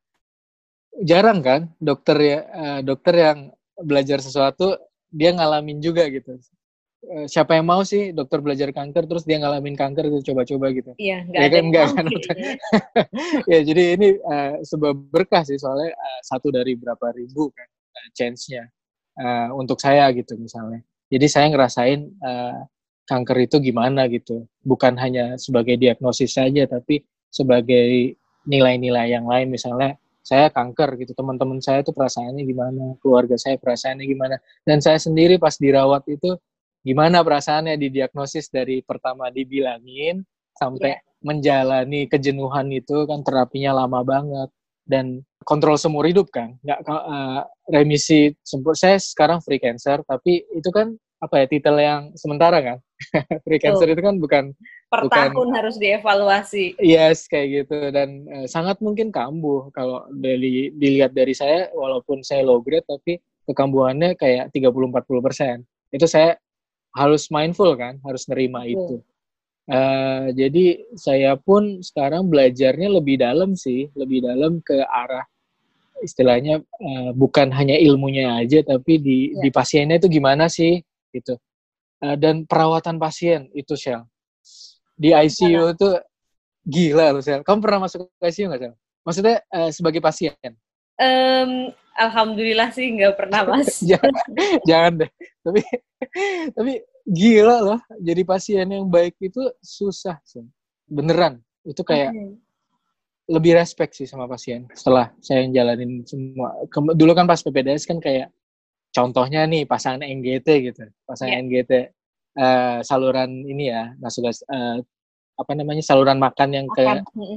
jarang 1.04 1.44
kan 1.44 1.60
dokter 1.76 2.16
ya 2.16 2.38
uh, 2.48 2.80
dokter 2.80 3.14
yang 3.20 3.38
belajar 3.76 4.24
sesuatu 4.24 4.80
dia 5.12 5.36
ngalamin 5.36 5.84
juga 5.84 6.08
gitu. 6.08 6.40
Uh, 7.04 7.28
siapa 7.28 7.60
yang 7.60 7.68
mau 7.68 7.84
sih 7.84 8.16
dokter 8.16 8.40
belajar 8.40 8.72
kanker 8.72 9.04
terus 9.04 9.28
dia 9.28 9.36
ngalamin 9.36 9.76
kanker 9.76 10.08
gitu 10.08 10.32
coba-coba 10.32 10.72
gitu. 10.72 10.96
Iya, 10.96 11.28
enggak 11.28 11.40
ya 11.44 11.48
kan 11.52 11.62
enggak 11.68 11.86
kan. 11.92 12.06
ya 13.52 13.60
jadi 13.60 13.82
ini 14.00 14.08
uh, 14.24 14.64
sebuah 14.64 14.96
berkah 15.12 15.44
sih 15.44 15.60
soalnya 15.60 15.92
uh, 15.92 16.20
satu 16.24 16.48
dari 16.48 16.72
berapa 16.72 17.12
ribu 17.12 17.52
kan 17.52 17.68
chance-nya 18.14 18.68
uh, 19.20 19.52
untuk 19.56 19.80
saya 19.80 20.08
gitu 20.12 20.36
misalnya. 20.38 20.80
Jadi 21.06 21.26
saya 21.30 21.46
ngerasain 21.50 22.00
uh, 22.20 22.60
kanker 23.06 23.46
itu 23.46 23.56
gimana 23.62 24.10
gitu. 24.10 24.44
Bukan 24.66 24.98
hanya 24.98 25.38
sebagai 25.38 25.78
diagnosis 25.78 26.34
saja, 26.34 26.66
tapi 26.66 27.06
sebagai 27.30 28.18
nilai-nilai 28.46 29.10
yang 29.10 29.26
lain 29.26 29.50
misalnya 29.50 29.98
saya 30.26 30.50
kanker 30.50 30.98
gitu 30.98 31.14
teman-teman 31.14 31.62
saya 31.62 31.86
tuh 31.86 31.94
perasaannya 31.94 32.42
gimana 32.42 32.98
keluarga 32.98 33.38
saya 33.38 33.58
perasaannya 33.62 34.06
gimana 34.06 34.36
dan 34.66 34.82
saya 34.82 34.98
sendiri 34.98 35.38
pas 35.38 35.54
dirawat 35.54 36.02
itu 36.10 36.34
gimana 36.82 37.22
perasaannya 37.22 37.78
didiagnosis 37.78 38.50
dari 38.50 38.82
pertama 38.82 39.30
dibilangin 39.30 40.22
sampai 40.54 40.98
yeah. 40.98 41.02
menjalani 41.22 42.10
kejenuhan 42.10 42.70
itu 42.74 43.06
kan 43.06 43.22
terapinya 43.22 43.82
lama 43.82 44.02
banget 44.02 44.50
dan 44.86 45.20
kontrol 45.42 45.76
seumur 45.76 46.06
hidup 46.06 46.30
kan. 46.32 46.54
Nggak 46.62 46.86
uh, 46.86 47.42
remisi 47.68 48.32
sempur 48.40 48.78
saya 48.78 48.96
sekarang 48.96 49.42
free 49.42 49.60
cancer 49.60 50.00
tapi 50.06 50.46
itu 50.54 50.70
kan 50.70 50.94
apa 51.20 51.44
ya 51.44 51.46
titel 51.50 51.76
yang 51.76 52.12
sementara 52.16 52.60
kan. 52.62 52.78
Free 53.44 53.60
cancer 53.60 53.92
itu 53.92 54.00
kan 54.00 54.16
bukan 54.16 54.56
per 54.88 55.04
bukan, 55.04 55.32
tahun 55.32 55.50
harus 55.52 55.76
dievaluasi. 55.76 56.76
Yes 56.80 57.28
kayak 57.28 57.64
gitu. 57.64 57.92
Dan 57.92 58.24
uh, 58.28 58.46
sangat 58.48 58.80
mungkin 58.80 59.12
kambuh 59.12 59.68
kalau 59.72 60.04
dari 60.12 60.72
dilihat 60.76 61.12
dari 61.12 61.32
saya 61.32 61.72
walaupun 61.72 62.20
saya 62.24 62.44
low 62.44 62.60
grade 62.60 62.84
tapi 62.88 63.20
kekambuhannya 63.48 64.16
kayak 64.16 64.52
30-40 64.52 65.24
persen. 65.24 65.56
Itu 65.88 66.04
saya 66.04 66.36
harus 66.96 67.28
mindful 67.28 67.76
kan 67.76 68.00
harus 68.04 68.24
nerima 68.28 68.64
Betul. 68.64 68.72
itu 68.72 68.96
uh, 69.70 70.30
jadi 70.34 70.64
saya 70.98 71.38
pun 71.38 71.82
sekarang 71.82 72.26
belajarnya 72.26 72.90
lebih 72.90 73.20
dalam 73.20 73.54
sih 73.54 73.90
lebih 73.94 74.26
dalam 74.26 74.58
ke 74.62 74.82
arah 74.82 75.26
istilahnya 76.04 76.60
uh, 76.60 77.10
bukan 77.16 77.48
hanya 77.52 77.76
ilmunya 77.76 78.36
aja 78.36 78.60
tapi 78.60 79.00
di 79.00 79.32
ya. 79.32 79.40
di 79.40 79.48
pasiennya 79.48 79.96
itu 79.96 80.08
gimana 80.12 80.48
sih 80.50 80.80
gitu. 81.14 81.40
Uh, 81.96 82.16
dan 82.20 82.44
perawatan 82.44 83.00
pasien 83.00 83.48
itu 83.56 83.72
Shell. 83.72 84.04
Di 84.96 85.16
ICU 85.16 85.72
itu 85.72 85.88
gila 86.68 87.16
loh 87.16 87.24
Shell. 87.24 87.40
Kamu 87.40 87.58
pernah 87.64 87.88
masuk 87.88 88.08
ke 88.20 88.24
ICU 88.28 88.52
nggak 88.52 88.60
Shell? 88.68 88.76
Maksudnya 89.06 89.36
uh, 89.48 89.70
sebagai 89.72 90.04
pasien? 90.04 90.36
Um, 90.96 91.72
Alhamdulillah 91.96 92.68
sih 92.76 92.92
nggak 92.92 93.16
pernah 93.16 93.48
mas. 93.48 93.80
jangan, 93.88 94.12
jangan 94.68 94.92
deh. 95.04 95.10
Tapi 95.40 95.60
tapi 96.52 96.72
gila 97.06 97.56
loh. 97.62 97.80
Jadi 98.02 98.22
pasien 98.26 98.66
yang 98.66 98.90
baik 98.90 99.14
itu 99.22 99.40
susah 99.62 100.18
sih. 100.26 100.42
Beneran. 100.90 101.38
Itu 101.62 101.86
kayak 101.86 102.10
okay. 102.10 102.34
lebih 103.30 103.58
respect 103.58 103.94
sih 103.94 104.06
sama 104.06 104.26
pasien. 104.26 104.66
Setelah 104.74 105.14
saya 105.22 105.46
jalanin 105.50 106.02
semua. 106.02 106.54
Dulu 106.70 107.12
kan 107.14 107.30
pas 107.30 107.42
PPDS 107.42 107.86
kan 107.86 108.02
kayak 108.02 108.34
contohnya 108.96 109.44
nih 109.44 109.68
pasangan 109.68 110.00
NGT 110.00 110.48
gitu 110.72 110.88
pasangan 111.04 111.36
yeah. 111.36 111.42
NGT 111.44 111.72
uh, 111.76 111.84
eh, 112.40 112.78
saluran 112.80 113.44
ini 113.44 113.68
ya 113.68 113.92
masuk 114.00 114.32
uh, 114.32 114.80
apa 115.36 115.52
namanya 115.52 115.84
saluran 115.84 116.16
makan 116.16 116.48
yang 116.56 116.66
ke, 116.72 116.80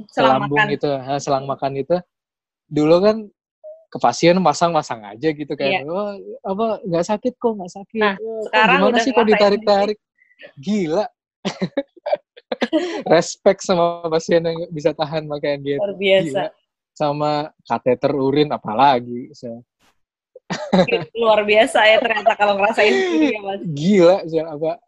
ke 0.08 0.20
lambung 0.24 0.64
itu 0.72 0.88
uh, 0.88 1.20
selang 1.20 1.44
makan 1.44 1.76
itu 1.76 2.00
dulu 2.64 2.96
kan 3.04 3.16
ke 3.90 3.98
pasien 3.98 4.38
pasang-pasang 4.38 5.02
aja 5.02 5.28
gitu 5.34 5.50
kayak 5.58 5.82
yeah. 5.82 5.90
oh, 5.90 6.14
apa 6.46 6.78
nggak 6.86 7.06
sakit 7.10 7.34
kok 7.34 7.52
nggak 7.58 7.72
sakit. 7.74 7.98
Nah, 7.98 8.14
oh, 8.22 8.46
sekarang 8.46 8.78
gimana 8.78 8.98
sih 9.02 9.10
kok 9.10 9.26
ditarik-tarik? 9.26 9.98
Gila. 10.62 11.04
Respect 13.10 13.66
sama 13.66 14.06
pasien 14.06 14.46
yang 14.46 14.70
bisa 14.70 14.94
tahan 14.94 15.26
makan 15.26 15.58
gitu 15.66 15.82
luar 15.82 15.94
biasa. 15.98 16.42
Gila. 16.46 16.46
sama 16.90 17.30
kateter 17.64 18.12
urin 18.12 18.52
apalagi 18.52 19.32
so 19.32 19.64
luar 21.16 21.46
biasa 21.46 21.78
ya 21.86 21.96
ternyata 22.02 22.34
kalau 22.36 22.58
ngerasain 22.58 22.94
ya 23.34 23.40
mas. 23.42 23.60
Gila 23.74 24.16
sih 24.30 24.38
apa 24.38 24.78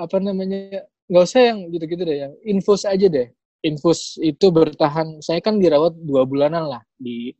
apa 0.00 0.16
namanya 0.18 0.82
nggak 1.06 1.24
usah 1.26 1.42
yang 1.52 1.58
gitu-gitu 1.70 2.02
deh 2.02 2.18
yang 2.26 2.32
infus 2.42 2.82
aja 2.82 3.06
deh. 3.06 3.30
Infus 3.60 4.16
itu 4.18 4.48
bertahan 4.48 5.20
saya 5.20 5.38
kan 5.44 5.60
dirawat 5.60 5.92
dua 6.00 6.24
bulanan 6.24 6.64
lah 6.66 6.82
di 6.96 7.36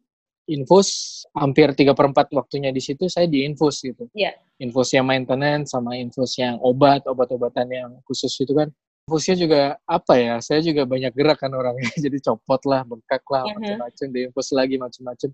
infus 0.51 1.23
hampir 1.39 1.71
tiga 1.79 1.95
perempat 1.95 2.29
waktunya 2.35 2.75
di 2.75 2.83
situ 2.83 3.07
saya 3.07 3.31
di 3.31 3.47
infus 3.47 3.87
gitu 3.87 4.11
yeah. 4.13 4.35
infus 4.59 4.91
yang 4.91 5.07
maintenance 5.07 5.71
sama 5.71 5.95
infus 5.95 6.35
yang 6.43 6.59
obat 6.59 7.07
obat-obatan 7.07 7.71
yang 7.71 7.91
khusus 8.03 8.35
itu 8.43 8.51
kan 8.51 8.67
infusnya 9.07 9.37
juga 9.39 9.61
apa 9.87 10.15
ya 10.19 10.35
saya 10.43 10.59
juga 10.63 10.83
banyak 10.87 11.15
gerak 11.15 11.39
kan 11.39 11.51
orangnya 11.55 11.87
jadi 12.05 12.19
copot 12.19 12.63
lah 12.67 12.83
bengkak 12.83 13.23
lah 13.31 13.47
uh-huh. 13.47 13.59
macam-macam 13.59 14.07
di 14.11 14.21
infus 14.27 14.49
lagi 14.51 14.77
macam-macam 14.77 15.31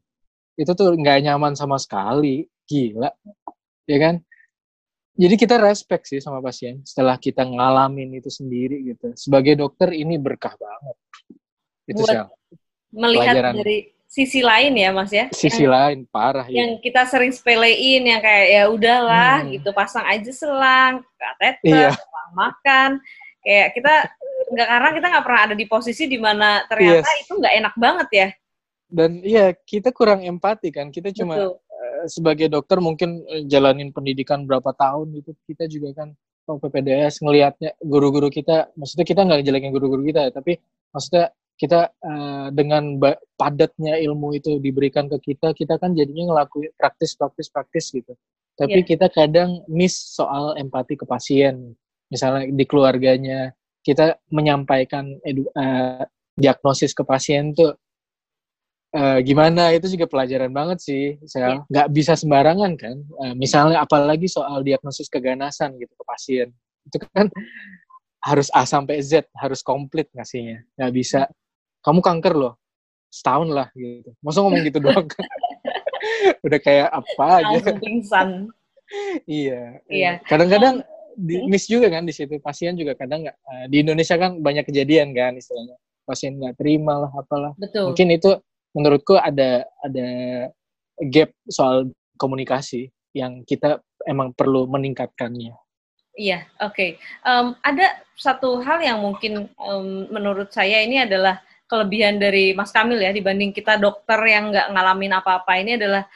itu 0.57 0.71
tuh 0.73 0.89
nggak 0.97 1.19
nyaman 1.25 1.53
sama 1.57 1.77
sekali 1.77 2.45
gila 2.69 3.09
ya 3.89 3.99
kan 4.01 4.21
jadi 5.17 5.35
kita 5.41 5.57
respect 5.57 6.13
sih 6.13 6.21
sama 6.21 6.45
pasien 6.45 6.85
setelah 6.85 7.17
kita 7.17 7.41
ngalamin 7.45 8.21
itu 8.21 8.29
sendiri 8.29 8.85
gitu 8.85 9.17
sebagai 9.17 9.57
dokter 9.57 9.97
ini 9.97 10.21
berkah 10.21 10.53
banget 10.57 10.97
itu 11.89 12.03
sih 12.05 12.21
melihat 12.97 13.35
Pelajaran. 13.37 13.55
dari 13.61 13.96
sisi 14.17 14.41
lain 14.41 14.73
ya 14.73 14.97
mas 14.97 15.13
ya 15.13 15.29
sisi 15.29 15.69
yang, 15.69 15.77
lain 15.77 15.99
parah 16.09 16.49
ya. 16.49 16.65
yang 16.65 16.81
ya. 16.81 16.89
kita 16.89 17.05
sering 17.05 17.37
sepelein 17.37 18.01
yang 18.01 18.25
kayak 18.25 18.47
ya 18.49 18.63
udahlah 18.73 19.45
hmm. 19.45 19.61
gitu 19.61 19.77
pasang 19.77 20.09
aja 20.09 20.33
selang 20.33 21.05
kateter 21.21 21.61
iya. 21.69 21.93
selang 21.93 22.33
makan 22.33 22.91
kayak 23.45 23.77
kita 23.77 23.95
nggak 24.57 24.69
karena 24.73 24.91
kita 24.97 25.07
nggak 25.13 25.25
pernah 25.29 25.43
ada 25.45 25.55
di 25.55 25.67
posisi 25.69 26.09
di 26.09 26.17
mana 26.17 26.65
ternyata 26.65 27.05
yes. 27.13 27.23
itu 27.29 27.33
nggak 27.37 27.55
enak 27.61 27.75
banget 27.77 28.09
ya 28.09 28.29
dan 28.89 29.11
iya 29.21 29.47
kita 29.53 29.93
kurang 29.93 30.25
empati 30.25 30.73
kan 30.73 30.89
kita 30.89 31.13
cuma 31.13 31.53
uh, 31.53 32.05
sebagai 32.09 32.49
dokter 32.49 32.81
mungkin 32.81 33.21
uh, 33.29 33.45
jalanin 33.45 33.93
pendidikan 33.93 34.49
berapa 34.49 34.73
tahun 34.73 35.13
gitu 35.21 35.37
kita 35.45 35.69
juga 35.69 35.93
kan 35.93 36.09
kalau 36.49 36.57
PPDS 36.57 37.21
ngelihatnya 37.21 37.77
guru-guru 37.85 38.33
kita 38.33 38.73
maksudnya 38.81 39.05
kita 39.05 39.29
nggak 39.29 39.45
jelekin 39.45 39.77
guru-guru 39.77 40.09
kita 40.09 40.25
ya 40.25 40.33
tapi 40.33 40.57
maksudnya 40.89 41.37
kita 41.57 41.89
uh, 41.89 42.53
dengan 42.53 43.01
padatnya 43.41 43.97
ilmu 43.97 44.37
itu 44.37 44.61
diberikan 44.61 45.09
ke 45.09 45.33
kita 45.33 45.57
kita 45.57 45.81
kan 45.81 45.97
jadinya 45.97 46.33
ngelakuin 46.33 46.69
praktis 46.77 47.17
praktis 47.17 47.49
praktis 47.49 47.89
gitu. 47.93 48.13
Tapi 48.57 48.85
yeah. 48.85 48.89
kita 48.89 49.07
kadang 49.13 49.65
miss 49.69 49.97
soal 49.97 50.57
empati 50.57 50.97
ke 50.97 51.05
pasien. 51.09 51.77
Misalnya 52.13 52.49
di 52.53 52.65
keluarganya 52.69 53.53
kita 53.85 54.21
menyampaikan 54.33 55.17
edu, 55.25 55.49
uh, 55.57 56.05
diagnosis 56.37 56.93
ke 56.93 57.05
pasien 57.09 57.57
tuh 57.57 57.77
uh, 58.93 59.19
gimana? 59.25 59.73
Itu 59.73 59.89
juga 59.89 60.09
pelajaran 60.09 60.53
banget 60.53 60.79
sih 60.85 61.05
saya 61.25 61.57
yeah. 61.57 61.65
nggak 61.73 61.89
bisa 61.93 62.13
sembarangan 62.21 62.73
kan? 62.77 62.97
Uh, 63.17 63.33
misalnya 63.37 63.81
apalagi 63.81 64.29
soal 64.29 64.61
diagnosis 64.61 65.09
keganasan 65.09 65.77
gitu 65.81 65.93
ke 65.93 66.05
pasien. 66.05 66.49
Itu 66.85 67.01
kan 67.17 67.33
harus 68.25 68.53
A 68.53 68.69
sampai 68.69 69.01
Z 69.01 69.25
harus 69.37 69.65
komplit 69.65 70.13
ngasihnya. 70.13 70.65
Nggak 70.81 70.93
bisa 70.93 71.21
kamu 71.87 72.03
kanker 72.03 72.35
loh. 72.35 72.55
Setahun 73.15 73.49
lah 73.55 73.71
gitu. 73.79 74.11
Masa 74.19 74.43
ngomong 74.43 74.67
gitu 74.67 74.83
doang? 74.83 75.07
Udah 76.47 76.59
kayak 76.59 76.91
apa 76.91 77.25
aja? 77.39 77.59
Pingsan. 77.79 78.51
Iya. 79.25 79.79
Iya. 79.87 80.13
Kadang-kadang 80.27 80.83
di, 81.15 81.47
miss 81.47 81.71
juga 81.71 81.87
kan 81.87 82.03
di 82.03 82.11
situ. 82.11 82.43
Pasien 82.43 82.75
juga 82.75 82.99
kadang 82.99 83.23
nggak 83.23 83.37
uh, 83.39 83.65
di 83.71 83.87
Indonesia 83.87 84.19
kan 84.19 84.43
banyak 84.43 84.67
kejadian 84.67 85.15
kan 85.15 85.39
istilahnya. 85.39 85.79
Pasien 86.03 86.37
nggak 86.43 86.59
terima 86.59 87.07
lah 87.07 87.11
apalah. 87.15 87.55
Betul. 87.55 87.95
mungkin 87.95 88.09
itu 88.11 88.31
menurutku 88.77 89.17
ada 89.17 89.65
ada 89.81 90.09
gap 91.09 91.33
soal 91.49 91.89
komunikasi 92.21 92.91
yang 93.17 93.47
kita 93.49 93.81
emang 94.05 94.37
perlu 94.37 94.69
meningkatkannya. 94.69 95.57
Iya, 96.17 96.49
oke. 96.65 96.73
Okay. 96.73 96.91
Um, 97.29 97.57
ada 97.61 98.01
satu 98.17 98.65
hal 98.65 98.81
yang 98.81 99.05
mungkin 99.05 99.53
um, 99.61 100.09
menurut 100.09 100.49
saya 100.49 100.81
ini 100.81 101.05
adalah 101.05 101.45
kelebihan 101.67 102.23
dari 102.23 102.55
Mas 102.55 102.71
Kamil 102.71 103.03
ya 103.03 103.11
dibanding 103.11 103.51
kita 103.51 103.79
dokter 103.79 104.19
yang 104.23 104.55
nggak 104.55 104.71
ngalamin 104.71 105.19
apa-apa 105.19 105.53
ini 105.59 105.75
adalah 105.75 106.07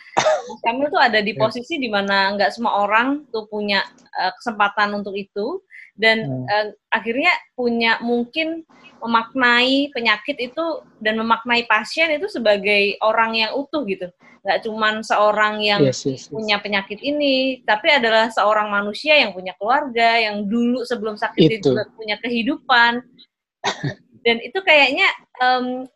Mas 0.46 0.62
Kamil 0.62 0.86
tuh 0.90 1.02
ada 1.02 1.18
di 1.18 1.34
iya. 1.34 1.40
posisi 1.42 1.74
yeah. 1.76 1.82
di 1.82 1.88
mana 1.90 2.16
nggak 2.38 2.50
semua 2.54 2.86
orang 2.86 3.26
tuh 3.34 3.50
punya 3.50 3.82
uh, 4.14 4.32
kesempatan 4.38 4.94
untuk 4.94 5.18
itu 5.18 5.62
dan 5.98 6.22
hmm. 6.24 6.46
uh, 6.46 6.66
akhirnya 6.94 7.34
punya 7.58 7.98
mungkin 8.00 8.62
memaknai 9.02 9.90
penyakit 9.90 10.36
itu 10.38 10.64
dan 11.02 11.18
memaknai 11.18 11.66
pasien 11.66 12.14
itu 12.14 12.30
sebagai 12.30 13.00
orang 13.02 13.34
yang 13.34 13.50
utuh 13.58 13.82
gitu 13.88 14.06
nggak 14.40 14.64
cuma 14.64 15.04
seorang 15.04 15.60
yang 15.60 15.84
yes, 15.84 16.08
yes, 16.08 16.24
yes. 16.24 16.32
punya 16.32 16.56
penyakit 16.64 16.96
ini 17.04 17.60
tapi 17.66 17.92
adalah 17.92 18.32
seorang 18.32 18.72
manusia 18.72 19.12
yang 19.18 19.36
punya 19.36 19.52
keluarga 19.60 20.16
yang 20.16 20.48
dulu 20.48 20.80
sebelum 20.88 21.20
sakit 21.20 21.60
itu, 21.60 21.76
itu 21.76 21.92
punya 21.92 22.16
kehidupan 22.22 23.04
dan 24.24 24.36
itu 24.44 24.58
kayaknya 24.60 25.08
um, 25.40 25.88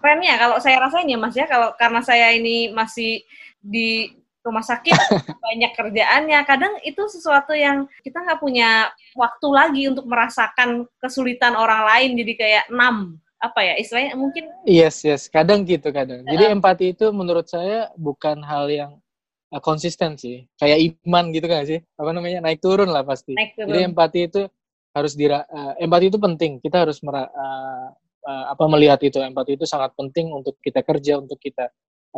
kerennya 0.00 0.34
kalau 0.40 0.56
saya 0.58 0.80
rasain 0.80 1.06
ya 1.06 1.18
mas 1.20 1.36
ya. 1.36 1.46
Kalau 1.46 1.76
karena 1.76 2.00
saya 2.00 2.32
ini 2.34 2.72
masih 2.72 3.22
di 3.60 4.10
rumah 4.40 4.64
sakit 4.64 4.96
banyak 5.44 5.72
kerjaannya. 5.76 6.40
Kadang 6.48 6.80
itu 6.82 7.02
sesuatu 7.06 7.52
yang 7.52 7.84
kita 8.00 8.24
nggak 8.24 8.40
punya 8.40 8.88
waktu 9.14 9.48
lagi 9.52 9.82
untuk 9.86 10.08
merasakan 10.08 10.88
kesulitan 10.98 11.54
orang 11.54 11.84
lain. 11.86 12.16
Jadi 12.16 12.32
kayak 12.34 12.64
enam 12.72 13.20
apa 13.40 13.60
ya 13.64 13.74
istilahnya? 13.76 14.16
Mungkin 14.16 14.48
yes 14.64 15.04
yes. 15.04 15.28
Kadang 15.28 15.68
gitu 15.68 15.92
kadang. 15.92 16.24
Jadi 16.24 16.44
uh, 16.48 16.52
empati 16.56 16.96
itu 16.96 17.12
menurut 17.12 17.46
saya 17.46 17.92
bukan 17.94 18.40
hal 18.40 18.66
yang 18.72 18.92
uh, 19.52 19.62
konsisten 19.62 20.16
sih. 20.16 20.48
Kayak 20.56 20.96
iman 21.04 21.24
gitu 21.30 21.46
kan 21.46 21.62
sih? 21.68 21.80
Apa 22.00 22.10
namanya? 22.16 22.40
Naik 22.40 22.64
turun 22.64 22.88
lah 22.88 23.04
pasti. 23.04 23.36
Naik 23.36 23.54
turun. 23.54 23.68
jadi 23.68 23.80
empati 23.92 24.20
itu 24.26 24.42
harus 24.90 25.12
dira 25.14 25.46
uh, 25.46 25.74
empati 25.78 26.10
itu 26.10 26.18
penting. 26.18 26.58
Kita 26.58 26.86
harus 26.86 26.98
mera, 27.00 27.26
uh, 27.30 27.88
uh, 28.26 28.44
apa 28.52 28.64
melihat 28.66 29.00
itu. 29.02 29.18
Empati 29.22 29.56
itu 29.58 29.66
sangat 29.66 29.94
penting 29.94 30.30
untuk 30.34 30.58
kita 30.58 30.82
kerja 30.82 31.18
untuk 31.22 31.38
kita 31.38 31.70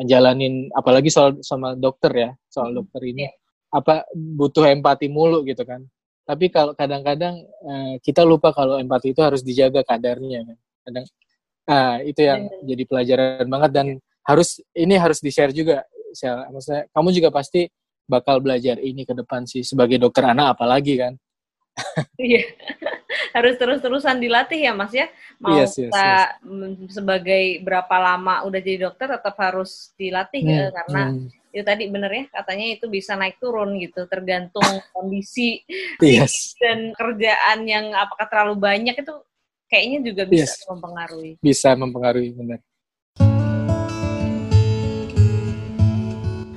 jalanin. 0.05 0.73
Apalagi 0.73 1.13
soal 1.13 1.41
sama 1.45 1.77
dokter 1.77 2.13
ya 2.13 2.31
soal 2.49 2.73
hmm. 2.73 2.79
dokter 2.83 3.03
ini. 3.05 3.27
Yeah. 3.29 3.35
apa 3.73 4.05
butuh 4.13 4.69
empati 4.69 5.09
mulu 5.09 5.49
gitu 5.49 5.65
kan. 5.65 5.81
Tapi 6.29 6.53
kalau 6.53 6.77
kadang-kadang 6.77 7.41
uh, 7.65 7.97
kita 8.05 8.21
lupa 8.21 8.53
kalau 8.53 8.77
empati 8.77 9.17
itu 9.17 9.25
harus 9.25 9.41
dijaga 9.41 9.81
kadarnya 9.81 10.45
kan. 10.45 10.59
Kadang 10.85 11.05
uh, 11.73 11.97
itu 12.05 12.21
yang 12.21 12.53
yeah. 12.53 12.69
jadi 12.69 12.83
pelajaran 12.85 13.47
banget 13.49 13.71
dan 13.73 13.87
harus 14.29 14.61
ini 14.77 14.95
harus 15.01 15.25
di 15.25 15.33
share 15.33 15.57
juga 15.57 15.89
maksudnya 16.53 16.87
kamu 16.93 17.09
juga 17.17 17.29
pasti 17.33 17.67
bakal 18.05 18.43
belajar 18.43 18.77
ini 18.79 19.09
ke 19.09 19.15
depan 19.17 19.49
sih 19.49 19.65
sebagai 19.65 19.97
dokter 19.97 20.27
anak 20.27 20.59
apalagi 20.59 21.01
kan 21.01 21.13
iya 22.21 22.43
harus 23.37 23.55
terus-terusan 23.57 24.21
dilatih 24.21 24.61
ya 24.61 24.73
mas 24.77 24.93
ya 24.93 25.09
mau 25.41 25.57
yes, 25.57 25.77
yes, 25.77 25.89
kita 25.89 26.09
yes. 26.45 26.93
sebagai 26.93 27.45
berapa 27.65 27.97
lama 27.97 28.45
udah 28.45 28.61
jadi 28.61 28.89
dokter 28.89 29.09
tetap 29.17 29.37
harus 29.41 29.93
dilatih 29.97 30.43
hmm, 30.45 30.53
ya, 30.53 30.65
karena 30.73 31.03
hmm. 31.13 31.53
itu 31.53 31.65
tadi 31.65 31.85
bener 31.89 32.13
ya 32.13 32.25
katanya 32.33 32.67
itu 32.77 32.87
bisa 32.89 33.13
naik 33.17 33.37
turun 33.41 33.77
gitu 33.81 34.05
tergantung 34.09 34.65
kondisi 34.95 35.65
yes. 36.01 36.57
dan 36.61 36.93
kerjaan 36.97 37.65
yang 37.65 37.93
apakah 37.97 38.29
terlalu 38.29 38.57
banyak 38.61 38.97
itu 38.97 39.15
kayaknya 39.69 39.99
juga 40.13 40.23
bisa 40.29 40.53
yes. 40.53 40.69
mempengaruhi 40.69 41.33
bisa 41.41 41.69
mempengaruhi 41.73 42.31
benar 42.37 42.61